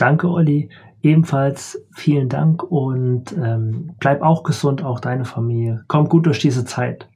Danke, 0.00 0.30
Olli. 0.30 0.70
Ebenfalls 1.02 1.84
vielen 1.92 2.30
Dank 2.30 2.62
und 2.62 3.32
ähm, 3.32 3.92
bleib 4.00 4.22
auch 4.22 4.44
gesund, 4.44 4.82
auch 4.82 4.98
deine 4.98 5.26
Familie. 5.26 5.84
Komm 5.88 6.08
gut 6.08 6.24
durch 6.24 6.38
diese 6.38 6.64
Zeit. 6.64 7.06